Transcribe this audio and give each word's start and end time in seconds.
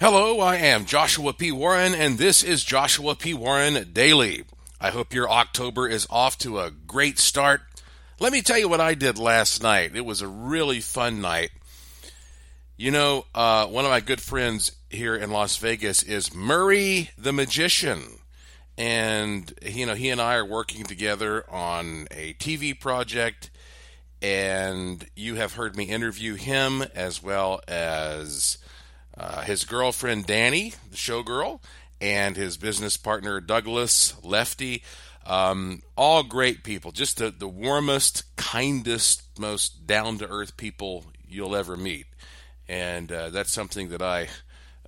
Hello, 0.00 0.40
I 0.40 0.56
am 0.56 0.86
Joshua 0.86 1.34
P. 1.34 1.52
Warren, 1.52 1.94
and 1.94 2.16
this 2.16 2.42
is 2.42 2.64
Joshua 2.64 3.14
P. 3.14 3.34
Warren 3.34 3.90
Daily. 3.92 4.44
I 4.80 4.88
hope 4.88 5.12
your 5.12 5.28
October 5.28 5.86
is 5.86 6.06
off 6.08 6.38
to 6.38 6.58
a 6.58 6.70
great 6.70 7.18
start. 7.18 7.60
Let 8.18 8.32
me 8.32 8.40
tell 8.40 8.56
you 8.56 8.66
what 8.66 8.80
I 8.80 8.94
did 8.94 9.18
last 9.18 9.62
night. 9.62 9.94
It 9.94 10.06
was 10.06 10.22
a 10.22 10.26
really 10.26 10.80
fun 10.80 11.20
night. 11.20 11.50
You 12.78 12.92
know, 12.92 13.26
uh, 13.34 13.66
one 13.66 13.84
of 13.84 13.90
my 13.90 14.00
good 14.00 14.22
friends 14.22 14.72
here 14.88 15.14
in 15.14 15.30
Las 15.32 15.58
Vegas 15.58 16.02
is 16.02 16.34
Murray 16.34 17.10
the 17.18 17.34
Magician. 17.34 18.20
And, 18.78 19.52
you 19.60 19.84
know, 19.84 19.94
he 19.94 20.08
and 20.08 20.18
I 20.18 20.36
are 20.36 20.46
working 20.46 20.84
together 20.84 21.44
on 21.50 22.08
a 22.10 22.32
TV 22.38 22.72
project. 22.72 23.50
And 24.22 25.06
you 25.14 25.34
have 25.34 25.52
heard 25.52 25.76
me 25.76 25.84
interview 25.84 26.36
him 26.36 26.84
as 26.94 27.22
well 27.22 27.60
as 27.68 28.56
uh, 29.20 29.42
his 29.42 29.64
girlfriend 29.64 30.26
Danny, 30.26 30.72
the 30.90 30.96
showgirl, 30.96 31.60
and 32.00 32.36
his 32.36 32.56
business 32.56 32.96
partner 32.96 33.38
Douglas 33.38 34.14
Lefty. 34.24 34.82
Um, 35.26 35.82
all 35.94 36.22
great 36.22 36.64
people, 36.64 36.90
just 36.90 37.18
the, 37.18 37.30
the 37.30 37.46
warmest, 37.46 38.34
kindest, 38.36 39.38
most 39.38 39.86
down 39.86 40.16
to 40.18 40.28
earth 40.28 40.56
people 40.56 41.04
you'll 41.28 41.54
ever 41.54 41.76
meet. 41.76 42.06
And 42.66 43.12
uh, 43.12 43.28
that's 43.28 43.52
something 43.52 43.90
that 43.90 44.00
I 44.00 44.28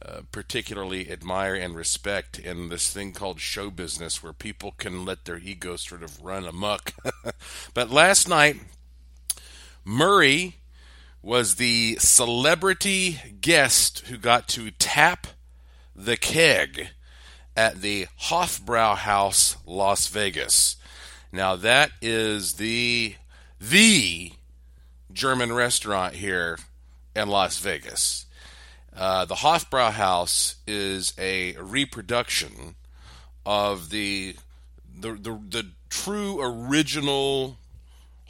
uh, 0.01 0.23
particularly 0.33 1.11
admire 1.11 1.55
and 1.55 1.77
respect 1.77 2.39
in 2.39 2.71
this 2.71 2.91
thing 2.91 3.13
called 3.13 3.39
show 3.39 3.71
business 3.71 4.23
where 4.23 4.33
people 4.33 4.73
can 4.79 5.05
let 5.05 5.27
their 5.27 5.39
egos 5.39 5.83
sort 5.83 6.03
of 6.03 6.25
run 6.25 6.47
amok. 6.47 6.95
but 7.75 7.91
last 7.91 8.31
night, 8.31 8.57
Murray 9.85 10.57
was 11.23 11.55
the 11.55 11.97
celebrity 12.01 13.19
guest 13.41 14.01
who 14.09 14.17
got 14.19 14.49
to 14.49 14.71
tap 14.73 15.29
the 15.95 16.17
keg 16.17 16.89
at 17.57 17.81
the 17.81 18.07
Hofbrauhaus, 18.23 19.57
Las 19.65 20.09
Vegas. 20.09 20.77
Now 21.31 21.57
that 21.57 21.93
is 22.01 22.55
the 22.55 23.15
the 23.61 24.33
German 25.13 25.53
restaurant 25.53 26.15
here 26.15 26.59
in 27.15 27.29
Las 27.29 27.59
Vegas. 27.59 28.27
Uh, 28.95 29.25
the 29.25 29.37
Hofbrauhaus 29.37 30.57
is 30.67 31.15
a 31.19 31.53
reproduction 31.53 32.75
of 33.47 33.91
the 33.91 34.35
the, 34.99 35.13
the, 35.13 35.41
the 35.49 35.67
true 35.89 36.41
original 36.43 37.59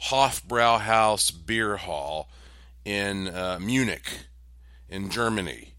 Hofbrauhaus 0.03 1.31
beer 1.31 1.77
hall 1.77 2.29
in 2.85 3.27
uh, 3.27 3.59
Munich, 3.61 4.25
in 4.89 5.09
Germany, 5.09 5.75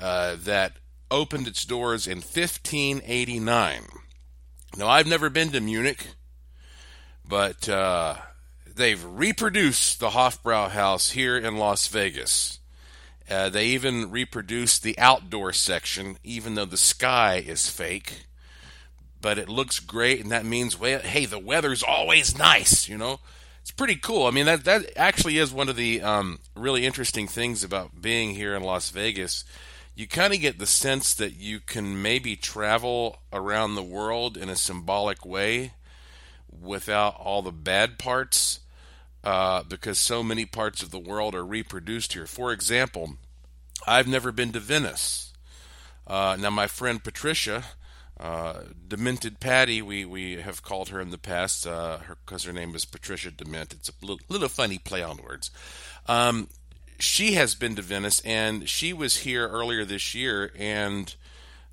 uh, 0.00 0.36
that 0.38 0.72
opened 1.10 1.46
its 1.46 1.64
doors 1.64 2.06
in 2.06 2.18
1589. 2.18 3.82
Now, 4.76 4.88
I've 4.88 5.06
never 5.06 5.30
been 5.30 5.50
to 5.52 5.60
Munich, 5.60 6.06
but 7.26 7.68
uh, 7.68 8.16
they've 8.66 9.02
reproduced 9.04 10.00
the 10.00 10.10
Hofbrauhaus 10.10 11.12
here 11.12 11.36
in 11.36 11.56
Las 11.56 11.86
Vegas. 11.86 12.58
Uh, 13.30 13.48
they 13.48 13.66
even 13.66 14.10
reproduced 14.10 14.82
the 14.82 14.98
outdoor 14.98 15.52
section, 15.52 16.18
even 16.22 16.54
though 16.54 16.64
the 16.64 16.76
sky 16.76 17.36
is 17.36 17.70
fake. 17.70 18.26
But 19.20 19.38
it 19.38 19.48
looks 19.48 19.80
great, 19.80 20.20
and 20.20 20.30
that 20.30 20.44
means, 20.44 20.78
well, 20.78 21.00
hey, 21.00 21.24
the 21.24 21.38
weather's 21.38 21.82
always 21.82 22.36
nice, 22.36 22.88
you 22.88 22.98
know 22.98 23.20
it's 23.64 23.70
pretty 23.70 23.96
cool. 23.96 24.26
I 24.26 24.30
mean, 24.30 24.44
that 24.44 24.64
that 24.64 24.92
actually 24.94 25.38
is 25.38 25.50
one 25.50 25.70
of 25.70 25.76
the 25.76 26.02
um, 26.02 26.38
really 26.54 26.84
interesting 26.84 27.26
things 27.26 27.64
about 27.64 28.02
being 28.02 28.34
here 28.34 28.54
in 28.54 28.62
Las 28.62 28.90
Vegas. 28.90 29.42
You 29.94 30.06
kind 30.06 30.34
of 30.34 30.40
get 30.42 30.58
the 30.58 30.66
sense 30.66 31.14
that 31.14 31.36
you 31.36 31.60
can 31.60 32.02
maybe 32.02 32.36
travel 32.36 33.22
around 33.32 33.74
the 33.74 33.82
world 33.82 34.36
in 34.36 34.50
a 34.50 34.54
symbolic 34.54 35.24
way 35.24 35.72
without 36.52 37.16
all 37.18 37.40
the 37.40 37.52
bad 37.52 37.98
parts, 37.98 38.60
uh, 39.24 39.62
because 39.62 39.98
so 39.98 40.22
many 40.22 40.44
parts 40.44 40.82
of 40.82 40.90
the 40.90 40.98
world 40.98 41.34
are 41.34 41.42
reproduced 41.42 42.12
here. 42.12 42.26
For 42.26 42.52
example, 42.52 43.14
I've 43.86 44.06
never 44.06 44.30
been 44.30 44.52
to 44.52 44.60
Venice. 44.60 45.32
Uh, 46.06 46.36
now, 46.38 46.50
my 46.50 46.66
friend 46.66 47.02
Patricia 47.02 47.64
uh, 48.20 48.60
Demented 48.86 49.40
Patty, 49.40 49.82
we, 49.82 50.04
we 50.04 50.36
have 50.36 50.62
called 50.62 50.90
her 50.90 51.00
in 51.00 51.10
the 51.10 51.18
past 51.18 51.64
because 51.64 52.00
uh, 52.00 52.48
her, 52.48 52.52
her, 52.52 52.52
name 52.52 52.74
is 52.74 52.84
Patricia 52.84 53.30
Dement. 53.30 53.72
It's 53.72 53.88
a 53.88 53.92
little, 54.00 54.20
little 54.28 54.48
funny 54.48 54.78
play 54.78 55.02
on 55.02 55.18
words. 55.18 55.50
Um, 56.06 56.48
she 56.98 57.32
has 57.32 57.54
been 57.54 57.74
to 57.74 57.82
Venice, 57.82 58.20
and 58.20 58.68
she 58.68 58.92
was 58.92 59.18
here 59.18 59.48
earlier 59.48 59.84
this 59.84 60.14
year, 60.14 60.52
and 60.56 61.14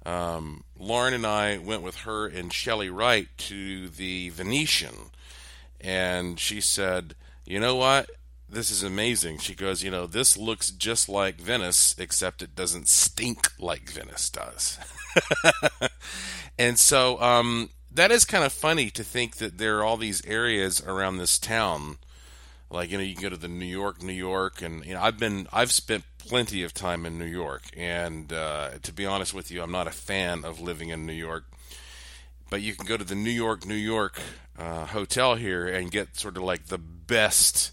um, 0.06 0.64
Lauren 0.80 1.14
and 1.14 1.28
I 1.28 1.58
went 1.60 1.84
with 1.84 1.98
her 1.98 2.28
and 2.28 2.52
Shelley 2.52 2.90
Wright 2.90 3.28
to 3.38 3.90
the 3.90 4.30
Venetian, 4.30 5.12
and 5.80 6.40
she 6.40 6.60
said, 6.60 7.16
"You 7.46 7.60
know 7.60 7.76
what? 7.76 8.10
This 8.52 8.70
is 8.70 8.84
amazing." 8.84 9.40
She 9.40 9.56
goes, 9.56 9.84
"You 9.84 9.92
know, 9.92 10.06
this 10.06 10.38
looks 10.38 10.72
just 10.72 11.08
like 11.08 11.40
Venice, 11.40 11.96
except 11.98 12.42
it 12.42 12.56
doesn't 12.56 12.88
stink 12.88 13.48
like 13.60 13.90
Venice 13.90 14.30
does." 14.30 14.78
and 16.60 16.78
so 16.78 17.22
um, 17.22 17.70
that 17.94 18.12
is 18.12 18.26
kind 18.26 18.44
of 18.44 18.54
funny 18.54 18.90
to 18.92 19.04
think 19.04 19.38
that 19.38 19.58
there 19.58 19.80
are 19.80 19.84
all 19.84 19.98
these 19.98 20.26
areas 20.26 20.82
around 20.82 21.18
this 21.18 21.40
town. 21.40 21.98
Like 22.70 22.92
you 22.92 22.98
know, 22.98 23.04
you 23.04 23.16
can 23.16 23.24
go 23.24 23.30
to 23.30 23.38
the 23.38 23.48
New 23.48 23.66
York, 23.66 24.02
New 24.02 24.14
York, 24.14 24.62
and 24.62 24.86
you 24.86 24.94
know, 24.94 25.02
I've 25.02 25.18
been, 25.18 25.48
I've 25.52 25.72
spent 25.72 26.04
plenty 26.18 26.64
of 26.64 26.74
time 26.74 27.06
in 27.06 27.18
New 27.18 27.26
York, 27.26 27.64
and 27.76 28.32
uh, 28.32 28.72
to 28.82 28.94
be 28.94 29.06
honest 29.06 29.34
with 29.34 29.52
you, 29.52 29.62
I'm 29.62 29.72
not 29.72 29.88
a 29.88 29.92
fan 29.92 30.46
of 30.46 30.62
living 30.62 30.90
in 30.90 31.06
New 31.06 31.14
York. 31.14 31.46
But 32.50 32.62
you 32.62 32.74
can 32.74 32.86
go 32.86 32.98
to 32.98 33.06
the 33.06 33.16
New 33.16 33.32
York, 33.32 33.66
New 33.66 33.76
York 33.76 34.22
uh, 34.58 34.86
hotel 34.86 35.36
here 35.36 35.68
and 35.68 35.90
get 35.90 36.18
sort 36.18 36.36
of 36.38 36.44
like 36.44 36.68
the 36.68 36.78
best 36.78 37.72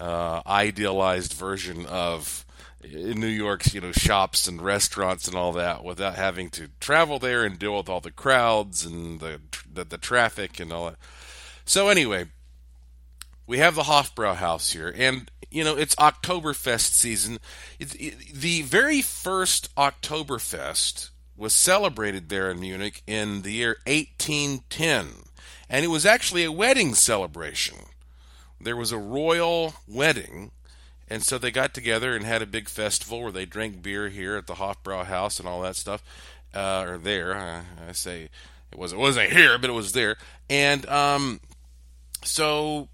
uh, 0.00 0.42
idealized 0.46 1.34
version 1.34 1.86
of 1.86 2.44
in 2.82 3.20
New 3.20 3.26
York's 3.26 3.74
you 3.74 3.80
know 3.80 3.92
shops 3.92 4.48
and 4.48 4.62
restaurants 4.62 5.28
and 5.28 5.36
all 5.36 5.52
that 5.52 5.84
without 5.84 6.14
having 6.14 6.48
to 6.50 6.68
travel 6.80 7.18
there 7.18 7.44
and 7.44 7.58
deal 7.58 7.76
with 7.76 7.88
all 7.88 8.00
the 8.00 8.10
crowds 8.10 8.84
and 8.84 9.20
the 9.20 9.40
the, 9.70 9.84
the 9.84 9.98
traffic 9.98 10.58
and 10.58 10.72
all 10.72 10.86
that. 10.86 10.96
So 11.64 11.88
anyway, 11.88 12.26
we 13.46 13.58
have 13.58 13.74
the 13.74 13.82
Hofbrauhaus 13.82 14.72
here, 14.72 14.92
and 14.96 15.30
you 15.50 15.64
know 15.64 15.76
it's 15.76 15.94
Oktoberfest 15.96 16.92
season. 16.92 17.38
It, 17.78 18.32
the 18.32 18.62
very 18.62 19.02
first 19.02 19.74
Oktoberfest 19.76 21.10
was 21.36 21.54
celebrated 21.54 22.28
there 22.28 22.50
in 22.50 22.60
Munich 22.60 23.02
in 23.06 23.42
the 23.42 23.52
year 23.52 23.76
1810, 23.86 25.24
and 25.68 25.84
it 25.84 25.88
was 25.88 26.06
actually 26.06 26.44
a 26.44 26.52
wedding 26.52 26.94
celebration. 26.94 27.76
There 28.60 28.76
was 28.76 28.92
a 28.92 28.98
royal 28.98 29.74
wedding 29.88 30.50
and 31.10 31.24
so 31.24 31.38
they 31.38 31.50
got 31.50 31.74
together 31.74 32.14
and 32.14 32.24
had 32.24 32.40
a 32.40 32.46
big 32.46 32.68
festival 32.68 33.20
where 33.20 33.32
they 33.32 33.44
drank 33.44 33.82
beer 33.82 34.08
here 34.08 34.36
at 34.36 34.46
the 34.46 34.54
Hofbrauhaus 34.54 35.40
and 35.40 35.48
all 35.48 35.60
that 35.62 35.74
stuff, 35.74 36.04
uh, 36.54 36.84
or 36.86 36.98
there. 36.98 37.34
I, 37.34 37.62
I 37.88 37.92
say 37.92 38.28
it 38.70 38.78
was 38.78 38.92
it 38.92 38.98
wasn't 38.98 39.32
here, 39.32 39.58
but 39.58 39.70
it 39.70 39.74
was 39.74 39.90
there. 39.90 40.16
And 40.48 40.88
um, 40.88 41.40
so 42.22 42.88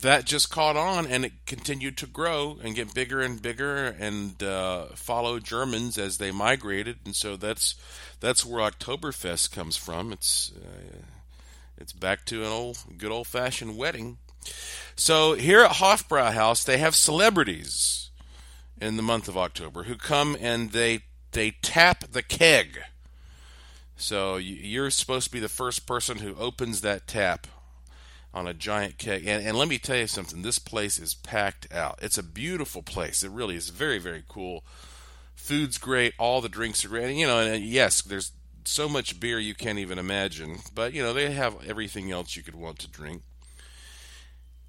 that 0.00 0.24
just 0.24 0.50
caught 0.50 0.76
on 0.76 1.06
and 1.06 1.26
it 1.26 1.32
continued 1.44 1.98
to 1.98 2.06
grow 2.06 2.58
and 2.62 2.74
get 2.74 2.94
bigger 2.94 3.20
and 3.20 3.40
bigger 3.40 3.94
and 3.98 4.42
uh, 4.42 4.86
follow 4.94 5.38
Germans 5.38 5.98
as 5.98 6.16
they 6.16 6.32
migrated. 6.32 6.96
And 7.04 7.14
so 7.14 7.36
that's 7.36 7.74
that's 8.20 8.44
where 8.46 8.70
Oktoberfest 8.70 9.52
comes 9.52 9.76
from. 9.76 10.12
It's 10.12 10.50
uh, 10.56 10.96
it's 11.76 11.92
back 11.92 12.24
to 12.26 12.42
an 12.42 12.48
old 12.48 12.78
good 12.96 13.12
old 13.12 13.26
fashioned 13.26 13.76
wedding. 13.76 14.16
So 14.96 15.34
here 15.34 15.62
at 15.62 15.72
Hofbrauhaus, 15.72 16.64
they 16.64 16.78
have 16.78 16.94
celebrities 16.94 18.10
in 18.80 18.96
the 18.96 19.02
month 19.02 19.28
of 19.28 19.36
October 19.36 19.84
who 19.84 19.96
come 19.96 20.36
and 20.40 20.70
they 20.72 21.00
they 21.32 21.52
tap 21.62 22.04
the 22.12 22.22
keg. 22.22 22.80
So 23.96 24.36
you're 24.36 24.90
supposed 24.90 25.26
to 25.26 25.32
be 25.32 25.40
the 25.40 25.48
first 25.48 25.86
person 25.86 26.18
who 26.18 26.36
opens 26.36 26.80
that 26.80 27.06
tap 27.06 27.46
on 28.32 28.46
a 28.46 28.54
giant 28.54 28.98
keg. 28.98 29.26
And, 29.26 29.46
and 29.46 29.56
let 29.56 29.68
me 29.68 29.78
tell 29.78 29.96
you 29.96 30.06
something. 30.06 30.42
This 30.42 30.58
place 30.58 30.98
is 30.98 31.14
packed 31.14 31.72
out. 31.72 31.98
It's 32.02 32.18
a 32.18 32.22
beautiful 32.22 32.82
place. 32.82 33.22
It 33.22 33.30
really 33.30 33.56
is 33.56 33.70
very 33.70 33.98
very 33.98 34.24
cool. 34.28 34.64
Food's 35.34 35.78
great. 35.78 36.14
All 36.18 36.40
the 36.40 36.48
drinks 36.48 36.84
are 36.84 36.88
great. 36.88 37.10
And, 37.10 37.18
you 37.18 37.26
know, 37.26 37.40
and 37.40 37.64
yes, 37.64 38.00
there's 38.00 38.32
so 38.64 38.88
much 38.88 39.20
beer 39.20 39.38
you 39.38 39.54
can't 39.54 39.78
even 39.78 39.98
imagine. 39.98 40.58
But 40.74 40.92
you 40.92 41.02
know, 41.02 41.12
they 41.12 41.32
have 41.32 41.66
everything 41.66 42.12
else 42.12 42.36
you 42.36 42.42
could 42.42 42.54
want 42.54 42.78
to 42.80 42.88
drink. 42.88 43.22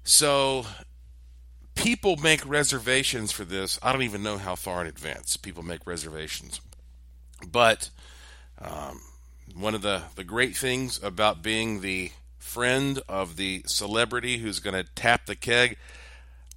So 0.06 0.64
people 1.74 2.16
make 2.16 2.46
reservations 2.46 3.32
for 3.32 3.44
this. 3.44 3.76
I 3.82 3.92
don't 3.92 4.04
even 4.04 4.22
know 4.22 4.38
how 4.38 4.54
far 4.54 4.80
in 4.80 4.86
advance 4.86 5.36
people 5.36 5.64
make 5.64 5.84
reservations. 5.84 6.60
But 7.46 7.90
um, 8.60 9.00
one 9.52 9.74
of 9.74 9.82
the, 9.82 10.04
the 10.14 10.22
great 10.22 10.56
things 10.56 11.02
about 11.02 11.42
being 11.42 11.80
the 11.80 12.12
friend 12.38 13.02
of 13.08 13.36
the 13.36 13.64
celebrity 13.66 14.38
who's 14.38 14.60
going 14.60 14.80
to 14.80 14.88
tap 14.94 15.26
the 15.26 15.34
keg, 15.34 15.76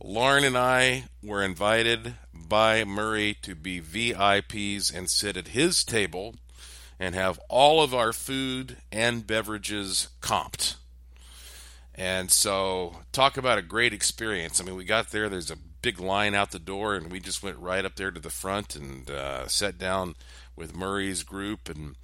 Lauren 0.01 0.43
and 0.43 0.55
I 0.55 1.05
were 1.23 1.43
invited 1.43 2.13
by 2.31 2.83
Murray 2.83 3.35
to 3.41 3.55
be 3.55 3.81
VIPs 3.81 4.95
and 4.95 5.09
sit 5.09 5.35
at 5.35 5.49
his 5.49 5.83
table 5.83 6.35
and 6.99 7.15
have 7.15 7.39
all 7.49 7.81
of 7.81 7.95
our 7.95 8.13
food 8.13 8.77
and 8.91 9.25
beverages 9.25 10.09
comped. 10.21 10.75
And 11.99 12.31
so, 12.31 12.95
talk 13.11 13.35
about 13.35 13.57
a 13.57 13.61
great 13.61 13.91
experience. 13.91 14.61
I 14.61 14.63
mean, 14.63 14.77
we 14.77 14.85
got 14.85 15.11
there, 15.11 15.27
there's 15.27 15.51
a 15.51 15.57
big 15.81 15.99
line 15.99 16.33
out 16.33 16.51
the 16.51 16.57
door, 16.57 16.95
and 16.95 17.11
we 17.11 17.19
just 17.19 17.43
went 17.43 17.57
right 17.57 17.83
up 17.83 17.97
there 17.97 18.09
to 18.09 18.21
the 18.21 18.29
front 18.29 18.73
and 18.73 19.11
uh, 19.11 19.49
sat 19.49 19.77
down 19.77 20.15
with 20.55 20.73
Murray's 20.73 21.23
group. 21.23 21.67
And 21.67 21.97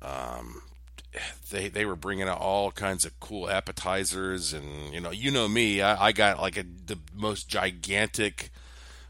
um, 0.00 0.62
they 1.50 1.68
they 1.68 1.84
were 1.84 1.96
bringing 1.96 2.28
out 2.28 2.40
all 2.40 2.70
kinds 2.72 3.04
of 3.04 3.20
cool 3.20 3.50
appetizers, 3.50 4.54
and 4.54 4.94
you 4.94 5.00
know, 5.02 5.10
you 5.10 5.30
know 5.30 5.48
me, 5.48 5.82
I, 5.82 6.06
I 6.06 6.12
got 6.12 6.40
like 6.40 6.56
a, 6.56 6.62
the 6.62 6.98
most 7.14 7.46
gigantic 7.46 8.48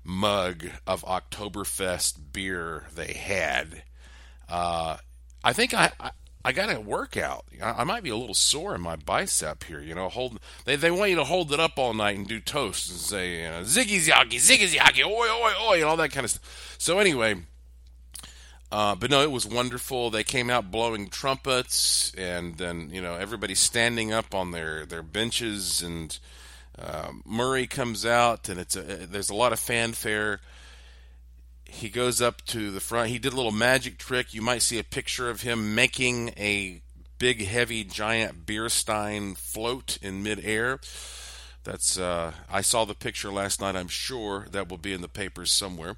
mug 0.02 0.66
of 0.88 1.04
Oktoberfest 1.04 2.32
beer 2.32 2.88
they 2.92 3.12
had. 3.12 3.84
Uh, 4.48 4.96
I 5.44 5.52
think 5.52 5.72
I, 5.72 5.92
I, 6.44 6.52
got 6.52 6.74
a 6.74 6.80
workout. 6.80 7.44
I, 7.62 7.70
I, 7.70 7.84
might 7.84 8.02
be 8.02 8.10
a 8.10 8.16
little 8.16 8.34
sore 8.34 8.74
in 8.74 8.80
my 8.80 8.96
bicep 8.96 9.64
here. 9.64 9.80
You 9.80 9.94
know, 9.94 10.08
hold 10.08 10.38
they 10.64 10.76
they 10.76 10.90
want 10.90 11.10
you 11.10 11.16
to 11.16 11.24
hold 11.24 11.52
it 11.52 11.60
up 11.60 11.78
all 11.78 11.94
night 11.94 12.16
and 12.16 12.26
do 12.26 12.40
toasts 12.40 12.90
and 12.90 12.98
say 12.98 13.42
you 13.42 13.48
know, 13.48 13.62
ziggy 13.62 14.06
zaggy 14.06 14.36
ziggy 14.36 14.74
zaggy 14.74 15.04
oi 15.04 15.28
oi 15.28 15.52
oi 15.68 15.74
and 15.76 15.84
all 15.84 15.96
that 15.96 16.10
kind 16.12 16.24
of 16.24 16.30
stuff. 16.30 16.76
So 16.78 16.98
anyway. 16.98 17.36
Uh, 18.70 18.94
but 18.94 19.10
no, 19.10 19.20
it 19.20 19.30
was 19.30 19.44
wonderful. 19.44 20.08
They 20.08 20.24
came 20.24 20.48
out 20.48 20.70
blowing 20.70 21.10
trumpets, 21.10 22.10
and 22.16 22.56
then 22.56 22.88
you 22.90 23.02
know 23.02 23.16
everybody 23.16 23.54
standing 23.54 24.14
up 24.14 24.34
on 24.34 24.52
their, 24.52 24.86
their 24.86 25.02
benches, 25.02 25.82
and 25.82 26.18
uh, 26.78 27.12
Murray 27.26 27.66
comes 27.66 28.06
out, 28.06 28.48
and 28.48 28.58
it's 28.58 28.74
a, 28.74 28.80
there's 28.80 29.28
a 29.28 29.34
lot 29.34 29.52
of 29.52 29.60
fanfare 29.60 30.40
he 31.72 31.88
goes 31.88 32.20
up 32.20 32.44
to 32.44 32.70
the 32.70 32.80
front. 32.80 33.08
He 33.08 33.18
did 33.18 33.32
a 33.32 33.36
little 33.36 33.50
magic 33.50 33.96
trick. 33.96 34.34
You 34.34 34.42
might 34.42 34.60
see 34.60 34.78
a 34.78 34.84
picture 34.84 35.30
of 35.30 35.40
him 35.40 35.74
making 35.74 36.28
a 36.36 36.82
big, 37.18 37.46
heavy, 37.46 37.82
giant 37.82 38.44
beer 38.44 38.68
stein 38.68 39.34
float 39.34 39.98
in 40.02 40.22
midair. 40.22 40.80
That's 41.64 41.98
uh, 41.98 42.32
I 42.50 42.60
saw 42.60 42.84
the 42.84 42.94
picture 42.94 43.32
last 43.32 43.60
night. 43.60 43.74
I'm 43.74 43.88
sure 43.88 44.46
that 44.50 44.68
will 44.68 44.76
be 44.76 44.92
in 44.92 45.00
the 45.00 45.08
papers 45.08 45.50
somewhere. 45.50 45.96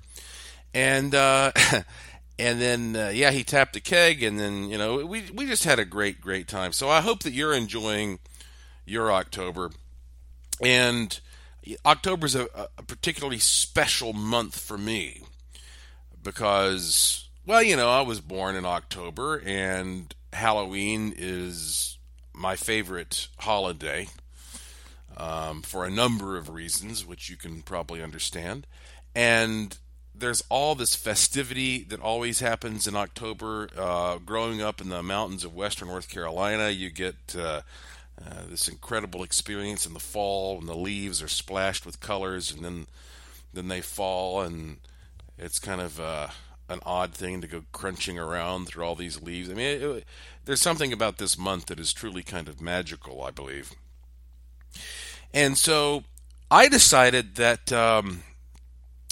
And 0.72 1.12
uh, 1.12 1.50
and 2.38 2.60
then 2.60 2.94
uh, 2.94 3.08
yeah, 3.08 3.32
he 3.32 3.42
tapped 3.42 3.74
a 3.74 3.80
keg, 3.80 4.22
and 4.22 4.38
then 4.38 4.70
you 4.70 4.78
know 4.78 5.04
we 5.04 5.24
we 5.34 5.44
just 5.46 5.64
had 5.64 5.80
a 5.80 5.84
great 5.84 6.20
great 6.20 6.46
time. 6.46 6.72
So 6.72 6.88
I 6.88 7.00
hope 7.00 7.24
that 7.24 7.32
you're 7.32 7.54
enjoying 7.54 8.20
your 8.86 9.10
October. 9.10 9.70
And 10.62 11.18
October 11.84 12.26
is 12.26 12.36
a, 12.36 12.46
a 12.78 12.82
particularly 12.84 13.38
special 13.38 14.12
month 14.12 14.60
for 14.60 14.78
me 14.78 15.24
because, 16.24 17.28
well, 17.46 17.62
you 17.62 17.76
know, 17.76 17.88
I 17.88 18.00
was 18.00 18.20
born 18.20 18.56
in 18.56 18.64
October 18.64 19.40
and 19.44 20.12
Halloween 20.32 21.14
is 21.16 21.98
my 22.32 22.56
favorite 22.56 23.28
holiday 23.38 24.08
um, 25.16 25.62
for 25.62 25.84
a 25.84 25.90
number 25.90 26.36
of 26.36 26.48
reasons, 26.48 27.06
which 27.06 27.30
you 27.30 27.36
can 27.36 27.62
probably 27.62 28.02
understand. 28.02 28.66
And 29.14 29.76
there's 30.14 30.42
all 30.48 30.74
this 30.74 30.94
festivity 30.96 31.84
that 31.84 32.00
always 32.00 32.40
happens 32.40 32.86
in 32.86 32.96
October. 32.96 33.68
Uh, 33.76 34.18
growing 34.18 34.60
up 34.62 34.80
in 34.80 34.88
the 34.88 35.02
mountains 35.02 35.44
of 35.44 35.54
western 35.54 35.88
North 35.88 36.08
Carolina, 36.08 36.70
you 36.70 36.90
get 36.90 37.36
uh, 37.38 37.62
uh, 38.20 38.42
this 38.48 38.68
incredible 38.68 39.22
experience 39.22 39.86
in 39.86 39.92
the 39.92 40.00
fall 40.00 40.56
when 40.56 40.66
the 40.66 40.76
leaves 40.76 41.22
are 41.22 41.28
splashed 41.28 41.84
with 41.84 42.00
colors 42.00 42.50
and 42.50 42.64
then 42.64 42.86
then 43.52 43.68
they 43.68 43.80
fall 43.80 44.40
and 44.40 44.78
it's 45.38 45.58
kind 45.58 45.80
of 45.80 46.00
uh, 46.00 46.28
an 46.68 46.80
odd 46.84 47.12
thing 47.12 47.40
to 47.40 47.46
go 47.46 47.64
crunching 47.72 48.18
around 48.18 48.66
through 48.66 48.84
all 48.84 48.94
these 48.94 49.22
leaves. 49.22 49.50
I 49.50 49.54
mean, 49.54 49.66
it, 49.66 49.82
it, 49.82 50.04
there's 50.44 50.62
something 50.62 50.92
about 50.92 51.18
this 51.18 51.38
month 51.38 51.66
that 51.66 51.80
is 51.80 51.92
truly 51.92 52.22
kind 52.22 52.48
of 52.48 52.60
magical, 52.60 53.22
I 53.22 53.30
believe. 53.30 53.72
And 55.32 55.58
so 55.58 56.04
I 56.50 56.68
decided 56.68 57.34
that 57.36 57.72
um, 57.72 58.22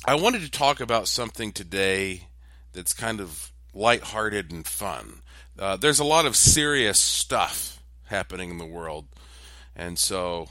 I 0.04 0.14
wanted 0.14 0.42
to 0.42 0.50
talk 0.50 0.80
about 0.80 1.08
something 1.08 1.52
today 1.52 2.28
that's 2.72 2.94
kind 2.94 3.20
of 3.20 3.52
lighthearted 3.74 4.50
and 4.50 4.66
fun. 4.66 5.22
Uh, 5.58 5.76
there's 5.76 5.98
a 5.98 6.04
lot 6.04 6.26
of 6.26 6.36
serious 6.36 6.98
stuff 6.98 7.82
happening 8.04 8.50
in 8.50 8.58
the 8.58 8.66
world, 8.66 9.06
and 9.76 9.98
so 9.98 10.48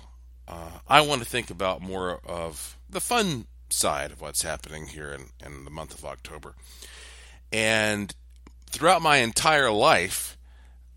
uh, 0.47 0.79
I 0.87 1.01
want 1.01 1.21
to 1.21 1.27
think 1.27 1.49
about 1.49 1.81
more 1.81 2.19
of 2.25 2.77
the 2.89 3.01
fun 3.01 3.45
side 3.73 4.11
of 4.11 4.21
what's 4.21 4.41
happening 4.41 4.87
here 4.87 5.11
in, 5.11 5.25
in 5.45 5.65
the 5.65 5.71
month 5.71 5.93
of 5.93 6.05
October. 6.05 6.55
And 7.51 8.13
throughout 8.69 9.01
my 9.01 9.17
entire 9.17 9.71
life, 9.71 10.37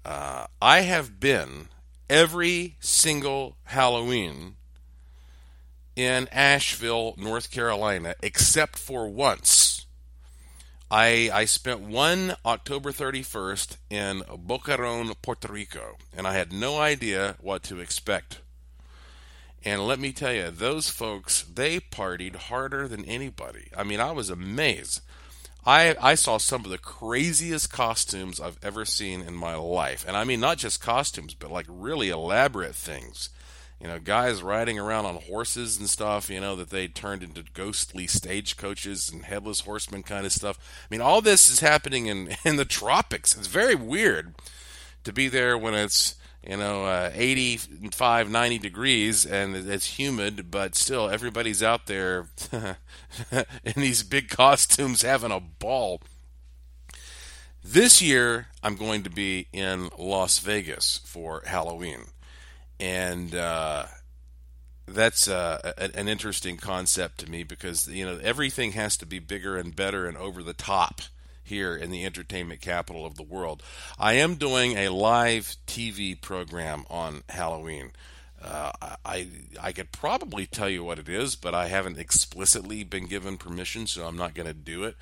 uh, 0.04 0.46
I 0.60 0.80
have 0.80 1.18
been 1.18 1.68
every 2.08 2.76
single 2.80 3.56
Halloween 3.64 4.56
in 5.96 6.28
Asheville, 6.32 7.14
North 7.16 7.50
Carolina, 7.50 8.14
except 8.22 8.78
for 8.78 9.08
once. 9.08 9.86
I, 10.90 11.30
I 11.32 11.44
spent 11.46 11.80
one 11.80 12.36
October 12.44 12.92
31st 12.92 13.76
in 13.90 14.20
Boquerón, 14.20 15.14
Puerto 15.22 15.52
Rico, 15.52 15.96
and 16.16 16.26
I 16.26 16.34
had 16.34 16.52
no 16.52 16.78
idea 16.78 17.36
what 17.40 17.62
to 17.64 17.80
expect 17.80 18.40
and 19.64 19.86
let 19.86 19.98
me 19.98 20.12
tell 20.12 20.32
you, 20.32 20.50
those 20.50 20.90
folks, 20.90 21.42
they 21.42 21.80
partied 21.80 22.36
harder 22.36 22.86
than 22.86 23.04
anybody. 23.06 23.68
I 23.76 23.82
mean, 23.82 23.98
I 23.98 24.12
was 24.12 24.28
amazed. 24.28 25.00
I, 25.66 25.96
I 26.00 26.14
saw 26.14 26.36
some 26.36 26.64
of 26.64 26.70
the 26.70 26.78
craziest 26.78 27.72
costumes 27.72 28.38
I've 28.38 28.58
ever 28.62 28.84
seen 28.84 29.22
in 29.22 29.34
my 29.34 29.54
life. 29.54 30.04
And 30.06 30.16
I 30.16 30.24
mean, 30.24 30.40
not 30.40 30.58
just 30.58 30.82
costumes, 30.82 31.32
but 31.32 31.50
like 31.50 31.64
really 31.68 32.10
elaborate 32.10 32.74
things. 32.74 33.30
You 33.80 33.88
know, 33.88 33.98
guys 33.98 34.42
riding 34.42 34.78
around 34.78 35.06
on 35.06 35.16
horses 35.16 35.78
and 35.78 35.88
stuff, 35.88 36.28
you 36.28 36.40
know, 36.40 36.54
that 36.56 36.70
they 36.70 36.86
turned 36.86 37.22
into 37.22 37.42
ghostly 37.54 38.06
stagecoaches 38.06 39.10
and 39.10 39.24
headless 39.24 39.60
horsemen 39.60 40.02
kind 40.02 40.26
of 40.26 40.32
stuff. 40.32 40.58
I 40.58 40.94
mean, 40.94 41.00
all 41.00 41.22
this 41.22 41.48
is 41.50 41.60
happening 41.60 42.06
in, 42.06 42.36
in 42.44 42.56
the 42.56 42.64
tropics. 42.66 43.36
It's 43.36 43.46
very 43.46 43.74
weird 43.74 44.34
to 45.04 45.12
be 45.12 45.28
there 45.28 45.56
when 45.56 45.74
it's 45.74 46.16
you 46.46 46.56
know, 46.56 46.84
uh, 46.84 47.10
85, 47.14 48.30
90 48.30 48.58
degrees 48.58 49.24
and 49.24 49.56
it's 49.56 49.98
humid, 49.98 50.50
but 50.50 50.74
still 50.74 51.08
everybody's 51.08 51.62
out 51.62 51.86
there 51.86 52.26
in 53.32 53.74
these 53.76 54.02
big 54.02 54.28
costumes 54.28 55.02
having 55.02 55.30
a 55.30 55.40
ball. 55.40 56.00
This 57.62 58.02
year, 58.02 58.48
I'm 58.62 58.76
going 58.76 59.04
to 59.04 59.10
be 59.10 59.46
in 59.52 59.88
Las 59.98 60.38
Vegas 60.38 61.00
for 61.04 61.42
Halloween. 61.46 62.04
And 62.78 63.34
uh, 63.34 63.86
that's 64.86 65.28
uh, 65.28 65.72
an 65.78 66.08
interesting 66.08 66.58
concept 66.58 67.18
to 67.20 67.30
me 67.30 67.42
because, 67.42 67.88
you 67.88 68.04
know, 68.04 68.18
everything 68.22 68.72
has 68.72 68.98
to 68.98 69.06
be 69.06 69.18
bigger 69.18 69.56
and 69.56 69.74
better 69.74 70.06
and 70.06 70.18
over 70.18 70.42
the 70.42 70.52
top 70.52 71.00
here 71.44 71.76
in 71.76 71.90
the 71.90 72.04
entertainment 72.04 72.60
capital 72.60 73.06
of 73.06 73.16
the 73.16 73.22
world. 73.22 73.62
I 73.98 74.14
am 74.14 74.34
doing 74.34 74.76
a 74.76 74.88
live 74.88 75.56
TV 75.66 76.20
program 76.20 76.84
on 76.90 77.22
Halloween. 77.28 77.92
Uh, 78.42 78.72
I 79.04 79.28
I 79.60 79.72
could 79.72 79.90
probably 79.90 80.46
tell 80.46 80.68
you 80.68 80.84
what 80.84 80.98
it 80.98 81.08
is, 81.08 81.34
but 81.34 81.54
I 81.54 81.68
haven't 81.68 81.98
explicitly 81.98 82.84
been 82.84 83.06
given 83.06 83.38
permission, 83.38 83.86
so 83.86 84.06
I'm 84.06 84.16
not 84.16 84.34
going 84.34 84.46
to 84.46 84.54
do 84.54 84.84
it. 84.84 84.96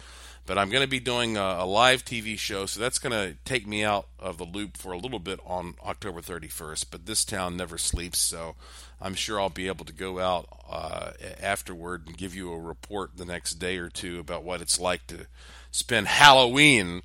But 0.46 0.58
I'm 0.58 0.70
going 0.70 0.82
to 0.82 0.88
be 0.88 1.00
doing 1.00 1.36
a, 1.36 1.58
a 1.60 1.66
live 1.66 2.04
TV 2.04 2.36
show, 2.38 2.66
so 2.66 2.80
that's 2.80 2.98
going 2.98 3.12
to 3.12 3.36
take 3.44 3.66
me 3.66 3.84
out 3.84 4.08
of 4.18 4.38
the 4.38 4.44
loop 4.44 4.76
for 4.76 4.92
a 4.92 4.98
little 4.98 5.20
bit 5.20 5.40
on 5.44 5.74
October 5.84 6.20
31st. 6.20 6.86
But 6.90 7.06
this 7.06 7.24
town 7.24 7.56
never 7.56 7.78
sleeps, 7.78 8.18
so 8.18 8.54
I'm 9.00 9.14
sure 9.14 9.40
I'll 9.40 9.48
be 9.48 9.68
able 9.68 9.84
to 9.86 9.92
go 9.92 10.20
out 10.20 10.48
uh, 10.68 11.12
afterward 11.40 12.06
and 12.06 12.16
give 12.16 12.34
you 12.34 12.52
a 12.52 12.58
report 12.58 13.16
the 13.16 13.24
next 13.24 13.54
day 13.54 13.78
or 13.78 13.88
two 13.88 14.20
about 14.20 14.44
what 14.44 14.60
it's 14.60 14.78
like 14.78 15.06
to 15.08 15.26
spend 15.72 16.06
Halloween 16.06 17.02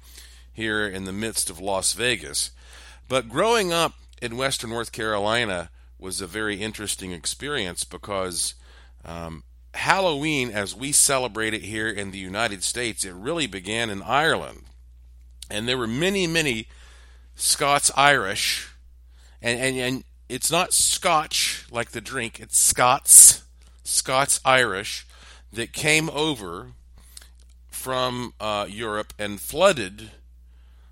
here 0.54 0.88
in 0.88 1.06
the 1.06 1.14
midst 1.14 1.50
of 1.50 1.60
Las 1.60 1.94
Vegas. 1.94 2.52
But 3.10 3.30
growing 3.30 3.74
up 3.74 3.94
in 4.22 4.38
Western 4.38 4.70
North 4.70 4.92
Carolina 4.92 5.72
was 5.98 6.22
a 6.22 6.28
very 6.28 6.62
interesting 6.62 7.12
experience 7.12 7.84
because 7.84 8.54
um, 9.04 9.44
Halloween, 9.74 10.52
as 10.52 10.76
we 10.76 10.92
celebrate 10.92 11.54
it 11.54 11.64
here 11.64 11.88
in 11.88 12.12
the 12.12 12.18
United 12.18 12.64
States, 12.64 13.06
it 13.06 13.14
really 13.14 13.48
began 13.48 13.90
in 13.90 14.02
Ireland. 14.04 14.64
And 15.50 15.68
there 15.68 15.78
were 15.78 15.88
many, 15.88 16.28
many 16.28 16.68
Scots 17.36 17.90
Irish, 17.96 18.70
and, 19.42 19.60
and, 19.60 19.78
and 19.78 20.04
it's 20.28 20.52
not 20.52 20.74
Scotch 20.74 21.66
like 21.72 21.92
the 21.92 22.02
drink, 22.02 22.40
it's 22.40 22.58
Scots, 22.58 23.44
Scots 23.84 24.42
Irish 24.44 25.08
that 25.54 25.72
came 25.72 26.10
over 26.10 26.74
from 27.78 28.34
uh, 28.40 28.66
Europe 28.68 29.14
and 29.20 29.40
flooded 29.40 30.10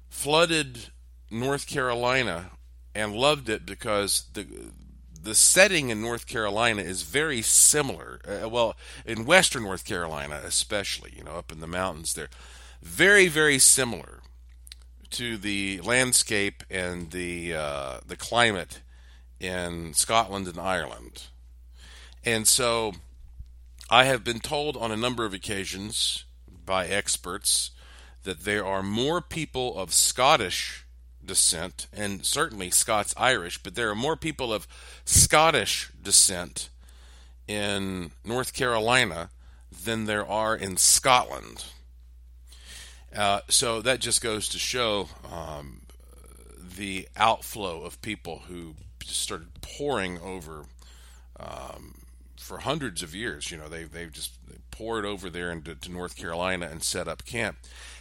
flooded 0.07 0.89
North 1.31 1.67
Carolina 1.67 2.51
and 2.93 3.15
loved 3.15 3.49
it 3.49 3.65
because 3.65 4.25
the 4.33 4.45
the 5.21 5.35
setting 5.35 5.89
in 5.89 5.99
North 5.99 6.27
Carolina 6.27 6.83
is 6.83 7.01
very 7.01 7.41
similar. 7.41 8.19
Uh, 8.23 8.47
well, 8.47 8.77
in 9.03 9.25
western 9.25 9.63
North 9.63 9.83
Carolina, 9.83 10.39
especially, 10.45 11.11
you 11.17 11.23
know, 11.23 11.31
up 11.31 11.51
in 11.51 11.59
the 11.59 11.67
mountains 11.67 12.13
there, 12.13 12.29
very, 12.83 13.27
very 13.27 13.57
similar 13.57 14.19
to 15.09 15.37
the 15.37 15.81
landscape 15.81 16.63
and 16.69 17.09
the 17.09 17.55
uh, 17.55 17.99
the 18.05 18.15
climate 18.15 18.81
in 19.39 19.95
Scotland 19.95 20.47
and 20.47 20.59
Ireland. 20.59 21.23
And 22.23 22.47
so 22.47 22.93
I 23.89 24.05
have 24.05 24.23
been 24.23 24.39
told 24.39 24.77
on 24.77 24.91
a 24.91 24.97
number 24.97 25.25
of 25.25 25.33
occasions 25.33 26.24
by 26.65 26.87
experts 26.87 27.71
that 28.23 28.43
there 28.43 28.65
are 28.65 28.83
more 28.83 29.21
people 29.21 29.77
of 29.77 29.93
Scottish 29.93 30.85
descent, 31.23 31.87
and 31.93 32.25
certainly 32.25 32.69
Scots 32.69 33.13
Irish, 33.17 33.61
but 33.61 33.75
there 33.75 33.89
are 33.89 33.95
more 33.95 34.15
people 34.15 34.53
of 34.53 34.67
Scottish 35.05 35.91
descent 36.01 36.69
in 37.47 38.11
North 38.23 38.53
Carolina 38.53 39.29
than 39.83 40.05
there 40.05 40.25
are 40.25 40.55
in 40.55 40.77
Scotland. 40.77 41.65
Uh, 43.15 43.41
so 43.47 43.81
that 43.81 43.99
just 43.99 44.21
goes 44.21 44.49
to 44.49 44.59
show 44.59 45.07
um, 45.31 45.81
the 46.77 47.07
outflow 47.15 47.83
of 47.83 48.01
people 48.01 48.43
who 48.47 48.75
started 49.03 49.47
pouring 49.61 50.19
over 50.19 50.65
um, 51.39 51.95
for 52.37 52.59
hundreds 52.59 53.01
of 53.01 53.15
years. 53.15 53.51
You 53.51 53.57
know, 53.57 53.69
they 53.69 53.83
they've 53.83 54.11
just 54.11 54.31
poured 54.77 55.05
over 55.05 55.29
there 55.29 55.51
into 55.51 55.75
North 55.89 56.17
Carolina 56.17 56.67
and 56.69 56.83
set 56.83 57.07
up 57.07 57.25
camp. 57.25 57.57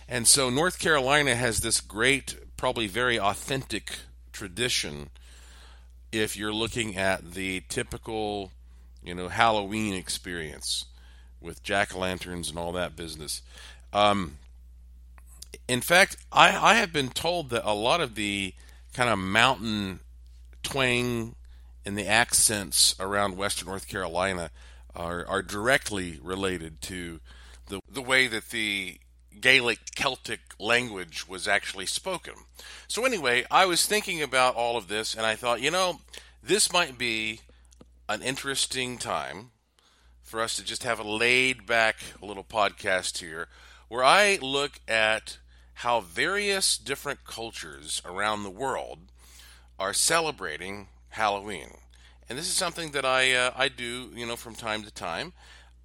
And 0.09 0.27
so 0.27 0.51
North 0.51 0.79
Carolina 0.79 1.35
has 1.35 1.61
this 1.61 1.81
great, 1.81 2.37
probably 2.57 2.87
very 2.87 3.19
authentic 3.19 3.99
tradition. 4.33 5.11
If 6.11 6.37
you're 6.37 6.53
looking 6.53 6.97
at 6.97 7.33
the 7.33 7.63
typical, 7.69 8.51
you 9.03 9.15
know, 9.15 9.29
Halloween 9.29 9.95
experience 9.95 10.87
with 11.41 11.63
jack 11.63 11.95
o' 11.95 11.99
lanterns 11.99 12.49
and 12.49 12.59
all 12.59 12.73
that 12.73 12.97
business. 12.97 13.43
Um, 13.93 14.39
in 15.69 15.81
fact, 15.81 16.17
I, 16.33 16.73
I 16.73 16.75
have 16.75 16.93
been 16.93 17.11
told 17.11 17.51
that 17.51 17.69
a 17.69 17.75
lot 17.75 18.01
of 18.01 18.17
the 18.17 18.55
kind 18.93 19.11
of 19.11 19.19
mountain 19.19 20.01
twang 20.63 21.37
and 21.87 21.97
the 21.97 22.07
accents 22.07 22.95
around 22.99 23.37
Western 23.37 23.69
North 23.69 23.87
Carolina 23.87 24.51
are, 24.95 25.27
are 25.27 25.43
directly 25.43 26.19
related 26.23 26.81
to 26.83 27.21
the, 27.69 27.81
the 27.91 28.03
way 28.03 28.27
that 28.27 28.51
the 28.51 28.99
Gaelic 29.41 29.95
Celtic 29.95 30.41
language 30.59 31.27
was 31.29 31.49
actually 31.49 31.87
spoken. 31.87 32.35
So, 32.87 33.05
anyway, 33.05 33.45
I 33.51 33.67
was 33.67 33.87
thinking 33.87 34.23
about 34.23 34.55
all 34.55 34.77
of 34.77 34.89
this 34.89 35.15
and 35.15 35.27
I 35.27 35.35
thought, 35.35 35.61
you 35.61 35.71
know, 35.71 36.01
this 36.43 36.73
might 36.73 36.99
be 36.99 37.41
an 38.09 38.23
interesting 38.23 38.99
time 38.99 39.51
for 40.23 40.41
us 40.41 40.57
to 40.57 40.65
just 40.65 40.85
have 40.85 40.99
a 40.99 41.09
laid 41.09 41.67
back 41.67 41.97
little 42.21 42.45
podcast 42.45 43.19
here 43.19 43.49
where 43.89 44.05
I 44.05 44.39
look 44.41 44.81
at 44.89 45.39
how 45.79 46.01
various 46.01 46.77
different 46.77 47.25
cultures 47.25 48.01
around 48.05 48.43
the 48.43 48.51
world 48.51 48.99
are 49.79 49.93
celebrating 49.93 50.89
Halloween. 51.11 51.79
And 52.29 52.39
this 52.39 52.47
is 52.47 52.55
something 52.55 52.93
that 52.93 53.05
I 53.05 53.35
uh, 53.35 53.51
I 53.57 53.69
do, 53.69 54.11
you 54.15 54.25
know, 54.27 54.37
from 54.37 54.55
time 54.55 54.83
to 54.83 54.91
time. 54.91 55.35